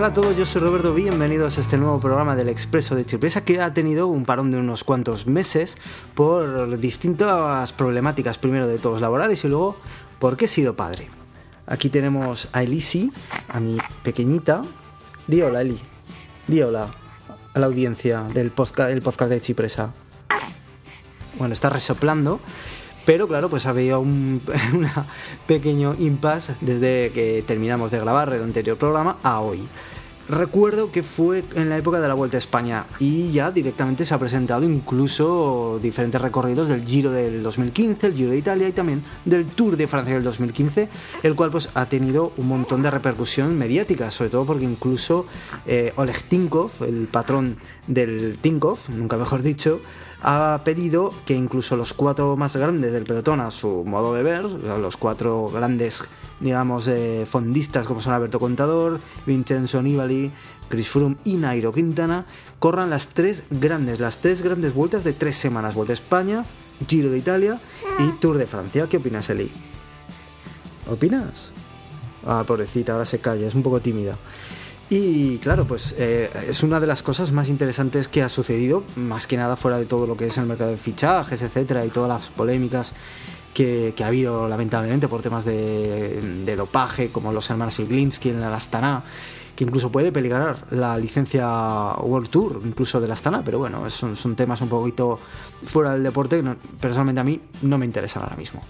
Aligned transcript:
Hola 0.00 0.08
a 0.08 0.12
todos, 0.14 0.34
yo 0.34 0.46
soy 0.46 0.62
Roberto, 0.62 0.94
bienvenidos 0.94 1.58
a 1.58 1.60
este 1.60 1.76
nuevo 1.76 2.00
programa 2.00 2.34
del 2.34 2.48
Expreso 2.48 2.94
de 2.94 3.04
Chipresa 3.04 3.44
que 3.44 3.60
ha 3.60 3.74
tenido 3.74 4.06
un 4.06 4.24
parón 4.24 4.50
de 4.50 4.56
unos 4.56 4.82
cuantos 4.82 5.26
meses 5.26 5.76
por 6.14 6.78
distintas 6.78 7.74
problemáticas, 7.74 8.38
primero 8.38 8.66
de 8.66 8.78
todos 8.78 9.02
laborales 9.02 9.44
y 9.44 9.48
luego 9.48 9.76
porque 10.18 10.46
he 10.46 10.48
sido 10.48 10.74
padre. 10.74 11.10
Aquí 11.66 11.90
tenemos 11.90 12.48
a 12.54 12.62
Elisi, 12.62 13.12
a 13.50 13.60
mi 13.60 13.76
pequeñita. 14.02 14.62
Di 15.26 15.42
hola, 15.42 15.60
Eli. 15.60 15.78
Di 16.46 16.62
hola 16.62 16.94
a 17.52 17.58
la 17.58 17.66
audiencia 17.66 18.22
del 18.22 18.52
podcast, 18.52 18.92
el 18.92 19.02
podcast 19.02 19.30
de 19.30 19.42
Chipresa. 19.42 19.92
Bueno, 21.38 21.52
está 21.52 21.68
resoplando. 21.68 22.40
Pero 23.10 23.26
claro, 23.26 23.50
pues 23.50 23.66
había 23.66 23.98
un 23.98 24.40
pequeño 25.48 25.96
impasse 25.98 26.54
desde 26.60 27.10
que 27.10 27.42
terminamos 27.44 27.90
de 27.90 27.98
grabar 27.98 28.32
el 28.32 28.40
anterior 28.40 28.76
programa 28.76 29.16
a 29.24 29.40
hoy. 29.40 29.66
Recuerdo 30.28 30.92
que 30.92 31.02
fue 31.02 31.42
en 31.56 31.70
la 31.70 31.76
época 31.76 31.98
de 31.98 32.06
la 32.06 32.14
Vuelta 32.14 32.36
a 32.36 32.38
España 32.38 32.86
y 33.00 33.32
ya 33.32 33.50
directamente 33.50 34.04
se 34.04 34.14
ha 34.14 34.18
presentado 34.18 34.62
incluso 34.62 35.80
diferentes 35.82 36.20
recorridos 36.20 36.68
del 36.68 36.86
Giro 36.86 37.10
del 37.10 37.42
2015, 37.42 38.06
el 38.06 38.14
Giro 38.14 38.30
de 38.30 38.38
Italia 38.38 38.68
y 38.68 38.72
también 38.72 39.02
del 39.24 39.44
Tour 39.46 39.76
de 39.76 39.88
Francia 39.88 40.14
del 40.14 40.22
2015, 40.22 40.88
el 41.24 41.34
cual 41.34 41.50
pues 41.50 41.68
ha 41.74 41.86
tenido 41.86 42.32
un 42.36 42.46
montón 42.46 42.80
de 42.80 42.92
repercusión 42.92 43.58
mediática, 43.58 44.12
sobre 44.12 44.30
todo 44.30 44.44
porque 44.44 44.66
incluso 44.66 45.26
eh, 45.66 45.92
Oleg 45.96 46.22
Tinkov, 46.22 46.70
el 46.86 47.08
patrón 47.10 47.56
del 47.88 48.38
Tinkov, 48.40 48.78
nunca 48.88 49.16
mejor 49.16 49.42
dicho, 49.42 49.80
ha 50.22 50.60
pedido 50.64 51.12
que 51.24 51.34
incluso 51.34 51.76
los 51.76 51.94
cuatro 51.94 52.36
más 52.36 52.56
grandes 52.56 52.92
del 52.92 53.04
pelotón, 53.04 53.40
a 53.40 53.50
su 53.50 53.84
modo 53.84 54.14
de 54.14 54.22
ver, 54.22 54.44
los 54.44 54.96
cuatro 54.96 55.48
grandes, 55.48 56.04
digamos, 56.40 56.88
eh, 56.88 57.24
fondistas 57.26 57.86
como 57.86 58.00
son 58.00 58.12
Alberto 58.12 58.38
Contador, 58.38 59.00
Vincenzo 59.26 59.82
Nibali, 59.82 60.30
Chris 60.68 60.88
Froome 60.88 61.16
y 61.24 61.36
Nairo 61.36 61.72
Quintana, 61.72 62.26
corran 62.58 62.90
las 62.90 63.08
tres 63.08 63.42
grandes, 63.50 64.00
las 64.00 64.18
tres 64.18 64.42
grandes 64.42 64.74
vueltas 64.74 65.04
de 65.04 65.12
tres 65.12 65.36
semanas. 65.36 65.74
Vuelta 65.74 65.92
a 65.92 65.94
España, 65.94 66.44
Giro 66.86 67.10
de 67.10 67.18
Italia 67.18 67.60
y 67.98 68.12
Tour 68.20 68.38
de 68.38 68.46
Francia. 68.46 68.86
¿Qué 68.88 68.98
opinas, 68.98 69.28
Eli? 69.30 69.50
¿Opinas? 70.88 71.50
Ah, 72.26 72.44
pobrecita, 72.46 72.92
ahora 72.92 73.06
se 73.06 73.18
calla, 73.18 73.46
es 73.46 73.54
un 73.54 73.62
poco 73.62 73.80
tímida. 73.80 74.16
Y 74.92 75.38
claro, 75.38 75.66
pues 75.66 75.94
eh, 75.98 76.28
es 76.48 76.64
una 76.64 76.80
de 76.80 76.88
las 76.88 77.04
cosas 77.04 77.30
más 77.30 77.48
interesantes 77.48 78.08
que 78.08 78.24
ha 78.24 78.28
sucedido, 78.28 78.82
más 78.96 79.28
que 79.28 79.36
nada 79.36 79.54
fuera 79.54 79.78
de 79.78 79.86
todo 79.86 80.04
lo 80.04 80.16
que 80.16 80.26
es 80.26 80.36
el 80.36 80.46
mercado 80.46 80.72
de 80.72 80.78
fichajes, 80.78 81.42
etcétera, 81.42 81.86
y 81.86 81.90
todas 81.90 82.08
las 82.08 82.30
polémicas 82.30 82.92
que, 83.54 83.94
ha 84.02 84.06
habido 84.08 84.48
lamentablemente 84.48 85.06
por 85.06 85.22
temas 85.22 85.44
de, 85.44 86.54
dopaje, 86.56 87.10
como 87.10 87.32
los 87.32 87.48
hermanos 87.50 87.78
Iglinski 87.78 88.30
en 88.30 88.40
la 88.40 88.52
Astana, 88.52 89.04
que 89.54 89.62
incluso 89.62 89.92
puede 89.92 90.10
peligrar 90.10 90.66
la 90.70 90.98
licencia 90.98 91.94
World 92.00 92.28
Tour, 92.28 92.60
incluso 92.64 93.00
de 93.00 93.06
la 93.06 93.14
Astana, 93.14 93.44
pero 93.44 93.60
bueno, 93.60 93.88
son, 93.90 94.16
son 94.16 94.34
temas 94.34 94.60
un 94.60 94.70
poquito 94.70 95.20
fuera 95.62 95.92
del 95.92 96.02
deporte 96.02 96.42
que 96.42 96.56
personalmente 96.80 97.20
a 97.20 97.24
mí 97.24 97.40
no 97.62 97.78
me 97.78 97.86
interesan 97.86 98.24
ahora 98.24 98.34
mismo. 98.34 98.60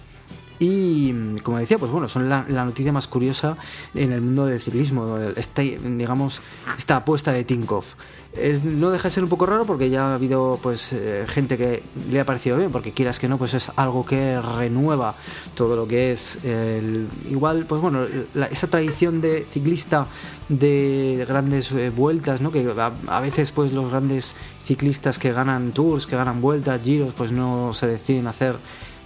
Y 0.61 1.39
como 1.41 1.57
decía, 1.57 1.79
pues 1.79 1.91
bueno, 1.91 2.07
son 2.07 2.29
la, 2.29 2.43
noticia 2.43 2.93
más 2.93 3.07
curiosa 3.07 3.57
en 3.95 4.11
el 4.11 4.21
mundo 4.21 4.45
del 4.45 4.61
ciclismo, 4.61 5.17
esta, 5.35 5.63
digamos, 5.63 6.39
esta 6.77 6.97
apuesta 6.97 7.31
de 7.31 7.43
Tinkoff. 7.43 7.95
Es, 8.33 8.63
no 8.63 8.91
deja 8.91 9.05
de 9.05 9.09
ser 9.09 9.23
un 9.23 9.29
poco 9.29 9.47
raro 9.47 9.65
porque 9.65 9.89
ya 9.89 10.11
ha 10.11 10.13
habido 10.13 10.59
pues 10.61 10.93
eh, 10.93 11.25
gente 11.27 11.57
que 11.57 11.81
le 12.11 12.19
ha 12.19 12.25
parecido 12.25 12.57
bien, 12.59 12.71
porque 12.71 12.91
quieras 12.91 13.17
que 13.17 13.27
no, 13.27 13.39
pues 13.39 13.55
es 13.55 13.71
algo 13.75 14.05
que 14.05 14.39
renueva 14.39 15.15
todo 15.55 15.75
lo 15.75 15.87
que 15.87 16.11
es 16.11 16.37
el, 16.45 17.07
igual, 17.31 17.65
pues 17.65 17.81
bueno, 17.81 18.05
esa 18.51 18.67
tradición 18.67 19.19
de 19.19 19.47
ciclista 19.51 20.05
de 20.47 21.25
grandes 21.27 21.71
eh, 21.71 21.89
vueltas, 21.89 22.39
¿no? 22.39 22.51
que 22.51 22.71
a, 22.77 22.91
a, 23.07 23.19
veces 23.19 23.51
pues 23.51 23.73
los 23.73 23.89
grandes 23.89 24.35
ciclistas 24.63 25.17
que 25.17 25.33
ganan 25.33 25.71
tours, 25.71 26.05
que 26.05 26.15
ganan 26.15 26.39
vueltas, 26.39 26.79
giros, 26.83 27.15
pues 27.15 27.31
no 27.31 27.73
se 27.73 27.87
deciden 27.87 28.27
hacer 28.27 28.57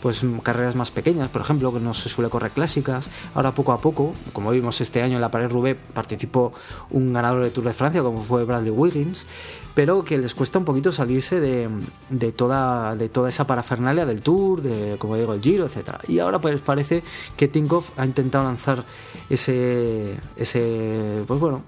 pues 0.05 0.23
carreras 0.43 0.75
más 0.75 0.91
pequeñas, 0.91 1.29
por 1.29 1.41
ejemplo, 1.41 1.73
que 1.73 1.79
no 1.79 1.95
se 1.95 2.09
suele 2.09 2.29
correr 2.29 2.51
clásicas. 2.51 3.09
Ahora 3.33 3.55
poco 3.55 3.71
a 3.71 3.81
poco, 3.81 4.13
como 4.33 4.51
vimos 4.51 4.79
este 4.79 5.01
año 5.01 5.16
en 5.16 5.21
la 5.21 5.31
Pared 5.31 5.49
Roubaix, 5.49 5.79
participó 5.95 6.53
un 6.91 7.11
ganador 7.11 7.43
de 7.43 7.49
Tour 7.49 7.66
de 7.66 7.73
Francia 7.73 8.03
como 8.03 8.21
fue 8.21 8.45
Bradley 8.45 8.69
Wiggins, 8.69 9.25
pero 9.73 10.05
que 10.05 10.19
les 10.19 10.35
cuesta 10.35 10.59
un 10.59 10.66
poquito 10.66 10.91
salirse 10.91 11.39
de, 11.39 11.69
de, 12.11 12.31
toda, 12.31 12.95
de 12.95 13.09
toda 13.09 13.29
esa 13.29 13.47
parafernalia 13.47 14.05
del 14.05 14.21
Tour, 14.21 14.61
de 14.61 14.99
como 14.99 15.16
digo 15.16 15.33
el 15.33 15.41
Giro, 15.41 15.66
etcétera. 15.66 15.99
Y 16.07 16.19
ahora 16.19 16.39
pues 16.39 16.61
parece 16.61 17.01
que 17.35 17.47
Tinkoff 17.47 17.89
ha 17.97 18.05
intentado 18.05 18.43
lanzar 18.43 18.85
ese 19.31 20.19
ese 20.37 21.23
pues 21.25 21.39
bueno, 21.39 21.63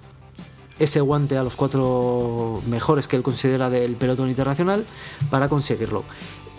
ese 0.77 1.01
guante 1.01 1.39
a 1.39 1.43
los 1.43 1.55
cuatro 1.55 2.61
mejores 2.67 3.07
que 3.07 3.15
él 3.15 3.23
considera 3.23 3.71
del 3.71 3.95
pelotón 3.95 4.29
internacional 4.29 4.85
para 5.31 5.49
conseguirlo. 5.49 6.03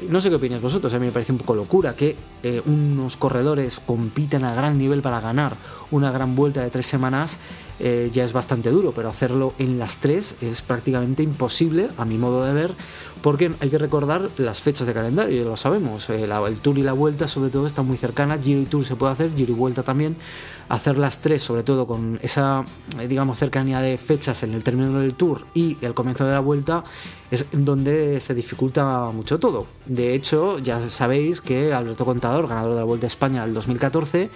No 0.06 0.20
sé 0.20 0.30
qué 0.30 0.36
opináis 0.36 0.62
vosotros, 0.62 0.94
a 0.94 0.98
mí 1.00 1.06
me 1.06 1.12
parece 1.12 1.32
un 1.32 1.38
poco 1.38 1.56
locura 1.56 1.94
que 1.94 2.14
eh, 2.44 2.62
unos 2.66 3.16
corredores 3.16 3.80
compitan 3.84 4.44
a 4.44 4.54
gran 4.54 4.78
nivel 4.78 5.02
para 5.02 5.20
ganar 5.20 5.56
una 5.90 6.12
gran 6.12 6.36
vuelta 6.36 6.62
de 6.62 6.70
tres 6.70 6.86
semanas, 6.86 7.38
eh, 7.80 8.08
ya 8.12 8.24
es 8.24 8.32
bastante 8.32 8.70
duro, 8.70 8.92
pero 8.92 9.08
hacerlo 9.08 9.54
en 9.58 9.78
las 9.78 9.96
tres 9.96 10.36
es 10.40 10.62
prácticamente 10.62 11.24
imposible, 11.24 11.88
a 11.98 12.04
mi 12.04 12.16
modo 12.16 12.44
de 12.44 12.52
ver, 12.52 12.74
porque 13.22 13.52
hay 13.60 13.70
que 13.70 13.78
recordar 13.78 14.28
las 14.36 14.62
fechas 14.62 14.86
de 14.86 14.94
calendario, 14.94 15.44
lo 15.44 15.56
sabemos, 15.56 16.08
eh, 16.10 16.24
el 16.24 16.58
Tour 16.58 16.78
y 16.78 16.82
la 16.82 16.92
Vuelta 16.92 17.26
sobre 17.28 17.50
todo 17.50 17.66
están 17.66 17.86
muy 17.86 17.96
cercanas, 17.96 18.40
Giro 18.40 18.60
y 18.60 18.64
Tour 18.66 18.84
se 18.84 18.96
puede 18.96 19.12
hacer, 19.12 19.34
Giro 19.34 19.52
y 19.52 19.56
Vuelta 19.56 19.82
también, 19.82 20.16
hacer 20.68 20.98
las 20.98 21.18
tres 21.18 21.42
sobre 21.42 21.62
todo 21.62 21.86
con 21.86 22.18
esa, 22.22 22.64
eh, 23.00 23.08
digamos, 23.08 23.38
cercanía 23.38 23.80
de 23.80 23.98
fechas 23.98 24.42
en 24.42 24.54
el 24.54 24.62
término 24.62 24.98
del 25.00 25.14
Tour 25.14 25.46
y 25.54 25.76
el 25.80 25.94
comienzo 25.94 26.24
de 26.24 26.32
la 26.32 26.40
Vuelta 26.40 26.84
es 27.30 27.46
donde 27.52 28.20
se 28.20 28.34
dificulta 28.34 29.10
mucho 29.12 29.38
todo. 29.38 29.66
De 29.86 30.14
hecho, 30.14 30.58
ya 30.58 30.90
sabéis 30.90 31.40
que 31.40 31.72
Alberto 31.72 32.04
Contador, 32.04 32.48
ganador 32.48 32.74
de 32.74 32.80
la 32.80 32.84
Vuelta 32.84 33.06
a 33.06 33.08
España 33.08 33.44
el 33.44 33.54
2014, 33.54 34.30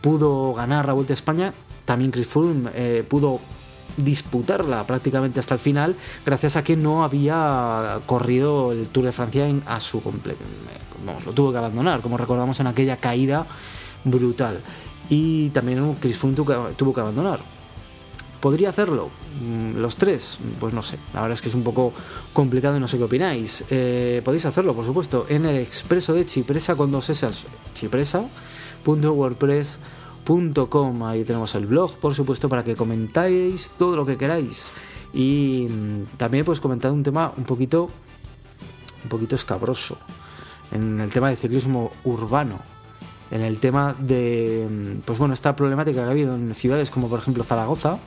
pudo 0.00 0.54
ganar 0.54 0.86
la 0.86 0.92
Vuelta 0.92 1.12
a 1.12 1.14
España, 1.14 1.54
también 1.84 2.10
Chris 2.10 2.26
Froome 2.26 2.70
eh, 2.74 3.04
pudo 3.08 3.40
disputarla 3.96 4.86
prácticamente 4.86 5.40
hasta 5.40 5.54
el 5.54 5.60
final 5.60 5.96
gracias 6.24 6.56
a 6.56 6.64
que 6.64 6.76
no 6.76 7.04
había 7.04 8.00
corrido 8.06 8.72
el 8.72 8.88
Tour 8.88 9.04
de 9.06 9.12
Francia 9.12 9.46
a 9.66 9.80
su 9.80 10.02
completo. 10.02 10.40
Vamos, 11.04 11.26
lo 11.26 11.32
tuvo 11.32 11.52
que 11.52 11.58
abandonar, 11.58 12.00
como 12.00 12.16
recordamos 12.16 12.58
en 12.60 12.68
aquella 12.68 12.96
caída 12.96 13.46
brutal. 14.04 14.60
Y 15.08 15.48
también 15.50 15.96
Chris 16.00 16.16
Froome 16.16 16.36
tuvo 16.36 16.94
que, 16.94 17.00
abandonar. 17.00 17.40
¿Podría 18.40 18.70
hacerlo? 18.70 19.10
Mm, 19.40 19.78
¿Los 19.78 19.96
tres? 19.96 20.38
Pues 20.58 20.72
no 20.72 20.82
sé. 20.82 20.96
La 21.12 21.20
verdad 21.20 21.34
es 21.34 21.42
que 21.42 21.48
es 21.48 21.54
un 21.54 21.62
poco 21.62 21.92
complicado 22.32 22.76
y 22.76 22.80
no 22.80 22.88
sé 22.88 22.98
qué 22.98 23.04
opináis. 23.04 23.64
Eh, 23.70 24.20
podéis 24.24 24.46
hacerlo, 24.46 24.74
por 24.74 24.84
supuesto, 24.84 25.26
en 25.28 25.46
el 25.46 25.54
expreso 25.56 26.12
de 26.14 26.26
Chipresa 26.26 26.74
con 26.74 26.90
dos 26.90 27.08
esas. 27.10 27.46
Chipresa.wordpress.com 27.74 30.01
Ahí 31.04 31.24
tenemos 31.24 31.54
el 31.54 31.66
blog, 31.66 31.94
por 31.96 32.14
supuesto, 32.14 32.48
para 32.48 32.64
que 32.64 32.76
comentáis 32.76 33.70
todo 33.78 33.96
lo 33.96 34.06
que 34.06 34.16
queráis. 34.16 34.70
Y 35.12 35.66
mm, 35.68 36.16
también 36.16 36.44
pues 36.44 36.60
comentar 36.60 36.90
un 36.92 37.02
tema 37.02 37.32
un 37.36 37.44
poquito 37.44 37.90
un 39.04 39.08
poquito 39.08 39.34
escabroso 39.34 39.98
en 40.70 41.00
el 41.00 41.10
tema 41.10 41.28
del 41.28 41.36
ciclismo 41.36 41.92
urbano, 42.04 42.60
en 43.30 43.42
el 43.42 43.58
tema 43.58 43.94
de 43.98 44.68
mm, 44.70 45.00
pues 45.04 45.18
bueno, 45.18 45.34
esta 45.34 45.54
problemática 45.54 46.02
que 46.02 46.08
ha 46.08 46.10
habido 46.10 46.34
en 46.34 46.54
ciudades 46.54 46.90
como 46.90 47.08
por 47.08 47.18
ejemplo 47.18 47.44
Zaragoza 47.44 47.98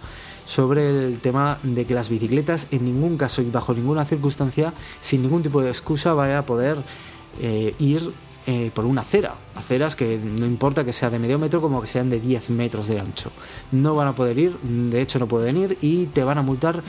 sobre 0.46 1.08
el 1.08 1.20
tema 1.20 1.58
de 1.64 1.86
que 1.86 1.94
las 1.94 2.10
bicicletas 2.10 2.68
en 2.72 2.86
ningún 2.86 3.18
caso 3.18 3.42
y 3.42 3.50
bajo 3.50 3.74
ninguna 3.74 4.06
circunstancia, 4.06 4.74
sin 5.00 5.22
ningún 5.24 5.44
tipo 5.44 5.62
de 5.62 5.70
excusa, 5.70 6.14
vaya 6.14 6.40
a 6.40 6.46
poder 6.46 6.78
eh, 7.42 7.76
ir 7.80 8.12
eh, 8.48 8.72
por 8.74 8.86
una 8.86 9.02
acera. 9.02 9.36
Aceras 9.56 9.96
que 9.96 10.18
no 10.18 10.46
importa 10.46 10.84
que 10.86 10.94
sea 10.94 11.10
de 11.10 11.20
medio 11.20 11.40
metro 11.40 11.62
como 11.62 11.82
que 11.82 11.88
sean 11.88 12.10
de 12.10 12.20
10 12.20 12.52
metros 12.52 12.88
de 12.88 13.00
ancho. 13.00 13.32
No 13.72 13.96
van 13.96 14.08
a 14.08 14.14
poder 14.14 14.38
ir, 14.38 14.58
de 14.60 15.02
hecho 15.02 15.20
no 15.20 15.28
pueden 15.28 15.58
ir 15.58 15.78
y 15.82 16.06
te 16.08 16.24
van 16.24 16.38
a 16.38 16.42
multar 16.42 16.84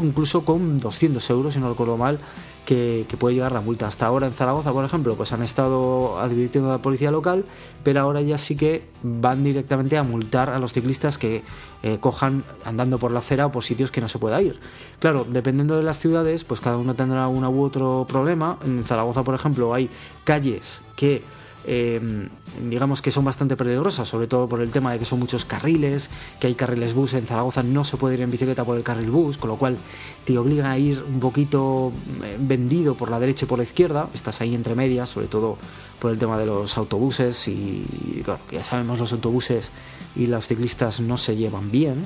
incluso 0.00 0.44
con 0.44 0.78
200 0.78 1.28
euros, 1.30 1.54
si 1.54 1.60
no 1.60 1.68
recuerdo 1.68 1.96
mal, 1.96 2.18
que, 2.64 3.06
puede 3.18 3.34
llegar 3.34 3.52
la 3.52 3.60
multa. 3.60 3.86
Hasta 3.86 4.06
ahora 4.06 4.26
en 4.26 4.32
Zaragoza, 4.32 4.72
por 4.72 4.84
ejemplo, 4.84 5.14
pues 5.14 5.32
han 5.32 5.42
estado 5.42 6.18
advirtiendo 6.18 6.70
a 6.70 6.74
la 6.74 6.82
policía 6.82 7.10
local, 7.10 7.44
pero 7.82 8.00
ahora 8.00 8.20
ya 8.20 8.38
sí 8.38 8.56
que 8.56 8.84
van 9.02 9.44
directamente 9.44 9.98
a 9.98 10.02
multar 10.02 10.50
a 10.50 10.58
los 10.58 10.72
ciclistas 10.72 11.18
que 11.18 11.42
eh, 11.82 11.98
cojan 12.00 12.44
andando 12.64 12.98
por 12.98 13.10
la 13.10 13.18
acera 13.18 13.46
o 13.46 13.52
por 13.52 13.64
sitios 13.64 13.90
que 13.90 14.00
no 14.00 14.08
se 14.08 14.18
pueda 14.18 14.40
ir. 14.40 14.58
Claro, 15.00 15.26
dependiendo 15.28 15.76
de 15.76 15.82
las 15.82 15.98
ciudades, 15.98 16.44
pues 16.44 16.60
cada 16.60 16.76
uno 16.76 16.94
tendrá 16.94 17.26
uno 17.28 17.50
u 17.50 17.62
otro 17.62 18.06
problema. 18.08 18.58
En 18.64 18.84
Zaragoza, 18.84 19.24
por 19.24 19.34
ejemplo, 19.34 19.74
hay 19.74 19.90
calles 20.24 20.82
que 20.94 21.22
Em, 21.64 22.28
digamos 22.68 23.02
que 23.02 23.10
son 23.10 23.24
bastante 23.24 23.56
peligrosas, 23.56 24.08
sobre 24.08 24.26
todo 24.26 24.48
por 24.48 24.60
el 24.60 24.70
tema 24.70 24.92
de 24.92 24.98
que 24.98 25.04
son 25.04 25.20
muchos 25.20 25.44
carriles, 25.44 26.10
que 26.40 26.48
hay 26.48 26.54
carriles 26.54 26.94
bus 26.94 27.14
en 27.14 27.26
Zaragoza, 27.26 27.62
no 27.62 27.84
se 27.84 27.96
puede 27.96 28.16
ir 28.16 28.22
en 28.22 28.30
bicicleta 28.30 28.64
por 28.64 28.76
el 28.76 28.82
carril 28.82 29.10
bus, 29.10 29.38
con 29.38 29.48
lo 29.48 29.56
cual 29.56 29.76
te 30.24 30.36
obliga 30.38 30.70
a 30.70 30.78
ir 30.78 31.02
un 31.02 31.20
poquito 31.20 31.92
eh, 32.24 32.36
vendido 32.40 32.94
por 32.94 33.10
la 33.10 33.20
derecha 33.20 33.44
y 33.44 33.48
por 33.48 33.58
la 33.58 33.64
izquierda, 33.64 34.08
estás 34.12 34.40
ahí 34.40 34.54
entre 34.54 34.74
medias, 34.74 35.08
sobre 35.08 35.28
todo 35.28 35.56
por 36.00 36.10
el 36.10 36.18
tema 36.18 36.36
de 36.36 36.46
los 36.46 36.76
autobuses 36.76 37.46
y 37.46 38.22
claro, 38.24 38.40
ya 38.50 38.64
sabemos 38.64 38.98
los 38.98 39.12
autobuses 39.12 39.70
y 40.16 40.26
los 40.26 40.48
ciclistas 40.48 41.00
no 41.00 41.16
se 41.16 41.36
llevan 41.36 41.70
bien. 41.70 42.04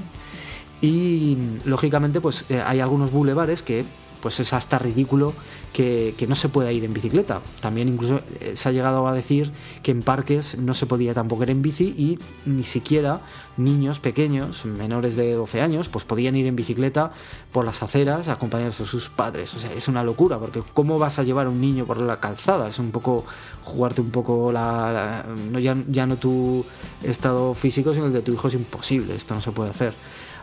Y 0.83 1.39
lógicamente, 1.65 2.21
pues 2.21 2.45
eh, 2.51 2.63
hay 2.65 2.81
algunos 2.81 3.11
bulevares 3.11 3.63
que 3.63 3.85
pues 4.21 4.41
es 4.41 4.53
hasta 4.53 4.79
ridículo 4.79 5.33
que, 5.73 6.15
no 6.29 6.35
se 6.35 6.49
pueda 6.49 6.73
ir 6.73 6.85
en 6.85 6.95
bicicleta. 6.95 7.43
También 7.61 7.89
incluso 7.89 8.21
eh, 8.41 8.53
se 8.55 8.69
ha 8.69 8.73
llegado 8.73 9.07
a 9.07 9.13
decir 9.13 9.53
que 9.83 9.91
en 9.91 10.03
parques 10.03 10.59
no 10.59 10.75
se 10.75 10.87
podía 10.87 11.13
tampoco 11.13 11.43
ir 11.43 11.51
en 11.51 11.63
bici 11.63 11.95
y 11.97 12.19
ni 12.47 12.65
siquiera 12.65 13.21
niños 13.57 14.01
pequeños, 14.01 14.65
menores 14.65 15.17
de 15.17 15.33
12 15.33 15.61
años, 15.61 15.89
pues 15.89 16.05
podían 16.05 16.37
ir 16.37 16.47
en 16.47 16.57
bicicleta 16.57 17.13
por 17.53 17.65
las 17.65 17.83
aceras 17.83 18.29
acompañados 18.29 18.79
de 18.79 18.87
sus 18.87 19.11
padres. 19.11 19.55
O 19.55 19.59
sea, 19.59 19.73
es 19.73 19.89
una 19.89 20.03
locura, 20.03 20.39
porque 20.39 20.63
¿cómo 20.75 20.99
vas 20.99 21.19
a 21.19 21.23
llevar 21.23 21.47
a 21.47 21.51
un 21.51 21.61
niño 21.61 21.87
por 21.87 21.99
la 21.99 22.21
calzada? 22.21 22.69
Es 22.69 22.79
un 22.79 22.91
poco 22.91 23.25
jugarte 23.63 24.01
un 24.01 24.11
poco 24.11 24.53
la... 24.53 25.25
no, 25.51 25.59
ya, 25.59 25.77
ya 25.89 26.07
no 26.07 26.17
tu 26.17 26.65
estado 27.03 27.55
físico, 27.55 27.93
sino 27.93 28.07
el 28.07 28.13
de 28.13 28.23
tu 28.23 28.33
hijo 28.33 28.49
es 28.49 28.55
imposible, 28.55 29.15
esto 29.15 29.35
no 29.35 29.41
se 29.41 29.53
puede 29.53 29.71
hacer. 29.71 29.95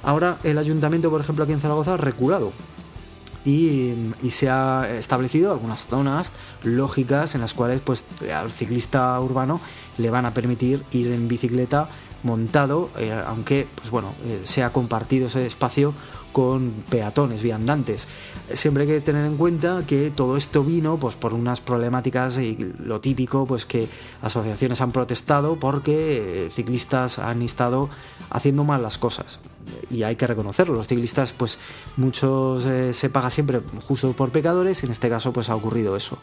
Ahora 0.03 0.37
el 0.43 0.57
ayuntamiento, 0.57 1.09
por 1.09 1.21
ejemplo, 1.21 1.43
aquí 1.43 1.53
en 1.53 1.61
Zaragoza 1.61 1.93
ha 1.93 1.97
reculado 1.97 2.51
y, 3.45 3.93
se 4.29 4.49
ha 4.49 4.87
establecido 4.89 5.51
algunas 5.51 5.87
zonas 5.87 6.31
lógicas 6.63 7.35
en 7.35 7.41
las 7.41 7.53
cuales 7.53 7.81
pues 7.81 8.05
al 8.33 8.51
ciclista 8.51 9.19
urbano 9.19 9.59
le 9.97 10.09
van 10.09 10.25
a 10.25 10.33
permitir 10.33 10.83
ir 10.91 11.11
en 11.11 11.27
bicicleta 11.27 11.89
montado, 12.23 12.89
eh, 12.97 13.13
aunque 13.27 13.67
pues 13.75 13.91
bueno, 13.91 14.13
eh, 14.25 14.69
compartido 14.71 15.27
ese 15.27 15.45
espacio 15.45 15.93
con 16.31 16.71
peatones, 16.89 17.43
viandantes. 17.43 18.07
Siempre 18.51 18.83
hay 18.83 18.89
que 18.89 19.01
tener 19.01 19.23
en 19.23 19.37
cuenta 19.37 19.83
que 19.85 20.09
todo 20.09 20.35
esto 20.35 20.63
vino 20.63 20.97
pues, 20.97 21.15
por 21.15 21.35
unas 21.35 21.61
problemáticas 21.61 22.39
y 22.39 22.73
lo 22.79 22.99
típico, 22.99 23.45
pues 23.45 23.65
que 23.65 23.87
asociaciones 24.23 24.81
han 24.81 24.91
protestado 24.91 25.57
porque 25.59 26.47
eh, 26.47 26.49
ciclistas 26.49 27.19
han 27.19 27.43
estado 27.43 27.87
haciendo 28.31 28.63
mal 28.63 28.81
las 28.81 28.97
cosas. 28.97 29.39
Y 29.91 30.03
hay 30.03 30.15
que 30.15 30.25
reconocerlo, 30.25 30.73
los 30.73 30.87
ciclistas, 30.87 31.33
pues 31.33 31.59
muchos 31.95 32.63
se 32.63 33.09
paga 33.09 33.29
siempre 33.29 33.61
justo 33.87 34.11
por 34.11 34.29
pecadores, 34.29 34.83
en 34.83 34.91
este 34.91 35.09
caso 35.09 35.31
pues 35.31 35.49
ha 35.49 35.55
ocurrido 35.55 35.95
eso. 35.95 36.17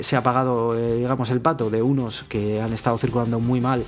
Se 0.00 0.16
ha 0.16 0.22
pagado, 0.22 0.74
digamos, 0.96 1.28
el 1.28 1.42
pato 1.42 1.68
de 1.68 1.82
unos 1.82 2.24
que 2.28 2.62
han 2.62 2.72
estado 2.72 2.96
circulando 2.96 3.38
muy 3.38 3.60
mal 3.60 3.84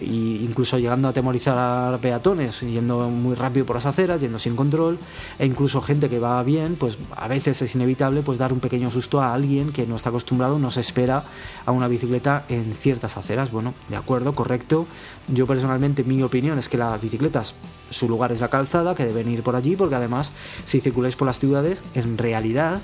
e 0.00 0.42
incluso 0.42 0.78
llegando 0.78 1.08
a 1.08 1.10
atemorizar 1.10 1.94
a 1.94 1.98
peatones, 1.98 2.60
yendo 2.60 3.08
muy 3.08 3.34
rápido 3.34 3.66
por 3.66 3.76
las 3.76 3.86
aceras, 3.86 4.20
yendo 4.20 4.38
sin 4.38 4.56
control, 4.56 4.98
e 5.38 5.46
incluso 5.46 5.80
gente 5.82 6.08
que 6.08 6.18
va 6.18 6.42
bien, 6.42 6.76
pues 6.76 6.98
a 7.14 7.28
veces 7.28 7.62
es 7.62 7.74
inevitable 7.74 8.22
pues 8.22 8.38
dar 8.38 8.52
un 8.52 8.60
pequeño 8.60 8.90
susto 8.90 9.20
a 9.20 9.32
alguien 9.32 9.72
que 9.72 9.86
no 9.86 9.96
está 9.96 10.10
acostumbrado, 10.10 10.58
no 10.58 10.70
se 10.70 10.80
espera 10.80 11.24
a 11.64 11.72
una 11.72 11.88
bicicleta 11.88 12.44
en 12.48 12.74
ciertas 12.74 13.16
aceras. 13.16 13.50
Bueno, 13.50 13.74
de 13.88 13.96
acuerdo, 13.96 14.34
correcto. 14.34 14.86
Yo 15.28 15.46
personalmente 15.46 16.04
mi 16.04 16.22
opinión 16.22 16.58
es 16.58 16.68
que 16.68 16.76
las 16.76 17.00
bicicletas 17.00 17.54
su 17.90 18.08
lugar 18.08 18.32
es 18.32 18.40
la 18.40 18.48
calzada, 18.48 18.94
que 18.94 19.04
deben 19.04 19.30
ir 19.30 19.42
por 19.42 19.56
allí, 19.56 19.76
porque 19.76 19.94
además 19.94 20.32
si 20.64 20.80
circuláis 20.80 21.16
por 21.16 21.26
las 21.26 21.38
ciudades, 21.38 21.82
en 21.94 22.18
realidad 22.18 22.80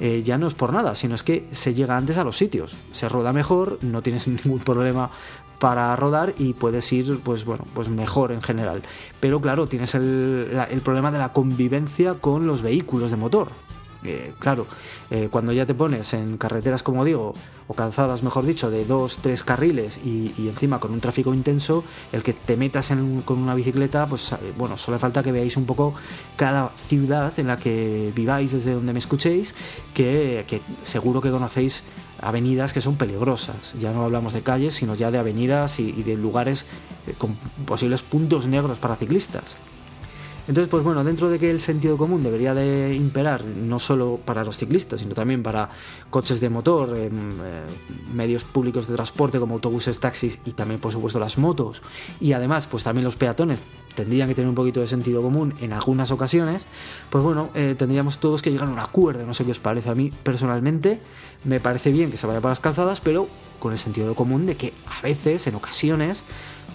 eh, 0.00 0.22
ya 0.24 0.38
no 0.38 0.46
es 0.46 0.54
por 0.54 0.72
nada, 0.72 0.94
sino 0.94 1.14
es 1.14 1.22
que 1.22 1.46
se 1.52 1.74
llega 1.74 1.96
antes 1.96 2.18
a 2.18 2.24
los 2.24 2.36
sitios, 2.36 2.76
se 2.90 3.08
roda 3.08 3.32
mejor, 3.32 3.78
no 3.82 4.02
tienes 4.02 4.26
ningún 4.44 4.60
problema 4.60 5.10
para 5.64 5.96
rodar 5.96 6.34
y 6.36 6.52
puedes 6.52 6.92
ir 6.92 7.20
pues 7.24 7.46
bueno 7.46 7.64
pues 7.72 7.88
mejor 7.88 8.32
en 8.32 8.42
general. 8.42 8.82
Pero 9.18 9.40
claro 9.40 9.66
tienes 9.66 9.94
el, 9.94 10.82
problema 10.84 11.10
de 11.10 11.18
la 11.18 11.32
convivencia 11.32 12.16
con 12.20 12.46
los 12.46 12.60
vehículos 12.60 13.10
de 13.10 13.16
motor. 13.16 13.48
Eh, 14.04 14.34
claro, 14.38 14.66
eh, 15.10 15.28
cuando 15.30 15.52
ya 15.52 15.64
te 15.64 15.72
pones 15.72 16.12
en 16.12 16.36
carreteras, 16.36 16.82
como 16.82 17.02
digo, 17.02 17.32
o 17.66 17.72
calzadas, 17.72 18.22
mejor 18.22 18.44
dicho, 18.44 18.70
de 18.70 18.84
dos, 18.84 19.20
tres 19.22 19.42
carriles 19.42 19.98
y, 20.04 20.34
encima 20.46 20.78
con 20.80 20.92
un 20.92 21.00
tráfico 21.00 21.32
intenso, 21.32 21.82
el 22.12 22.22
que 22.22 22.34
te 22.34 22.58
metas 22.58 22.92
con 23.24 23.38
una 23.38 23.54
bicicleta, 23.54 24.06
pues 24.06 24.34
bueno, 24.58 24.76
solo 24.76 24.98
falta 24.98 25.22
que 25.22 25.32
veáis 25.32 25.56
un 25.56 25.64
poco 25.64 25.94
cada 26.36 26.72
ciudad 26.76 27.32
en 27.38 27.46
la 27.46 27.56
que 27.56 28.12
viváis 28.14 28.52
desde 28.52 28.74
donde 28.74 28.92
me 28.92 28.98
escuchéis, 28.98 29.54
que, 29.94 30.44
seguro 30.82 31.22
que 31.22 31.30
conocéis 31.30 31.84
avenidas 32.20 32.72
que 32.72 32.80
son 32.80 32.96
peligrosas. 32.96 33.74
Ya 33.78 33.92
no 33.92 34.04
hablamos 34.04 34.32
de 34.32 34.42
calles, 34.42 34.74
sino 34.74 34.94
ya 34.94 35.10
de 35.10 35.18
avenidas 35.18 35.78
y 35.80 36.02
de 36.02 36.16
lugares 36.16 36.66
con 37.18 37.36
posibles 37.66 38.02
puntos 38.02 38.46
negros 38.46 38.78
para 38.78 38.96
ciclistas. 38.96 39.56
Entonces, 40.46 40.68
pues 40.68 40.84
bueno, 40.84 41.02
dentro 41.04 41.30
de 41.30 41.38
que 41.38 41.50
el 41.50 41.58
sentido 41.60 41.96
común 41.96 42.22
debería 42.22 42.54
de 42.54 42.94
imperar 42.94 43.44
no 43.44 43.78
solo 43.78 44.20
para 44.22 44.44
los 44.44 44.58
ciclistas, 44.58 45.00
sino 45.00 45.14
también 45.14 45.42
para 45.42 45.70
coches 46.10 46.40
de 46.40 46.50
motor, 46.50 46.96
em, 46.98 47.40
eh, 47.42 47.62
medios 48.12 48.44
públicos 48.44 48.86
de 48.86 48.94
transporte 48.94 49.40
como 49.40 49.54
autobuses, 49.54 49.98
taxis 49.98 50.38
y 50.44 50.52
también 50.52 50.80
por 50.80 50.92
supuesto 50.92 51.18
las 51.18 51.38
motos, 51.38 51.80
y 52.20 52.32
además 52.32 52.66
pues 52.66 52.84
también 52.84 53.04
los 53.04 53.16
peatones 53.16 53.62
tendrían 53.94 54.28
que 54.28 54.34
tener 54.34 54.48
un 54.48 54.54
poquito 54.54 54.80
de 54.80 54.88
sentido 54.88 55.22
común 55.22 55.54
en 55.60 55.72
algunas 55.72 56.10
ocasiones, 56.10 56.66
pues 57.08 57.24
bueno, 57.24 57.48
eh, 57.54 57.74
tendríamos 57.78 58.18
todos 58.18 58.42
que 58.42 58.50
llegar 58.50 58.68
a 58.68 58.72
un 58.72 58.78
acuerdo, 58.78 59.24
no 59.24 59.32
sé 59.32 59.44
qué 59.44 59.52
os 59.52 59.60
parece 59.60 59.88
a 59.88 59.94
mí 59.94 60.12
personalmente, 60.22 61.00
me 61.44 61.58
parece 61.60 61.90
bien 61.90 62.10
que 62.10 62.16
se 62.16 62.26
vaya 62.26 62.40
por 62.40 62.50
las 62.50 62.60
calzadas, 62.60 63.00
pero 63.00 63.28
con 63.60 63.72
el 63.72 63.78
sentido 63.78 64.14
común 64.14 64.44
de 64.44 64.56
que 64.56 64.74
a 64.86 65.00
veces, 65.00 65.46
en 65.46 65.54
ocasiones, 65.54 66.24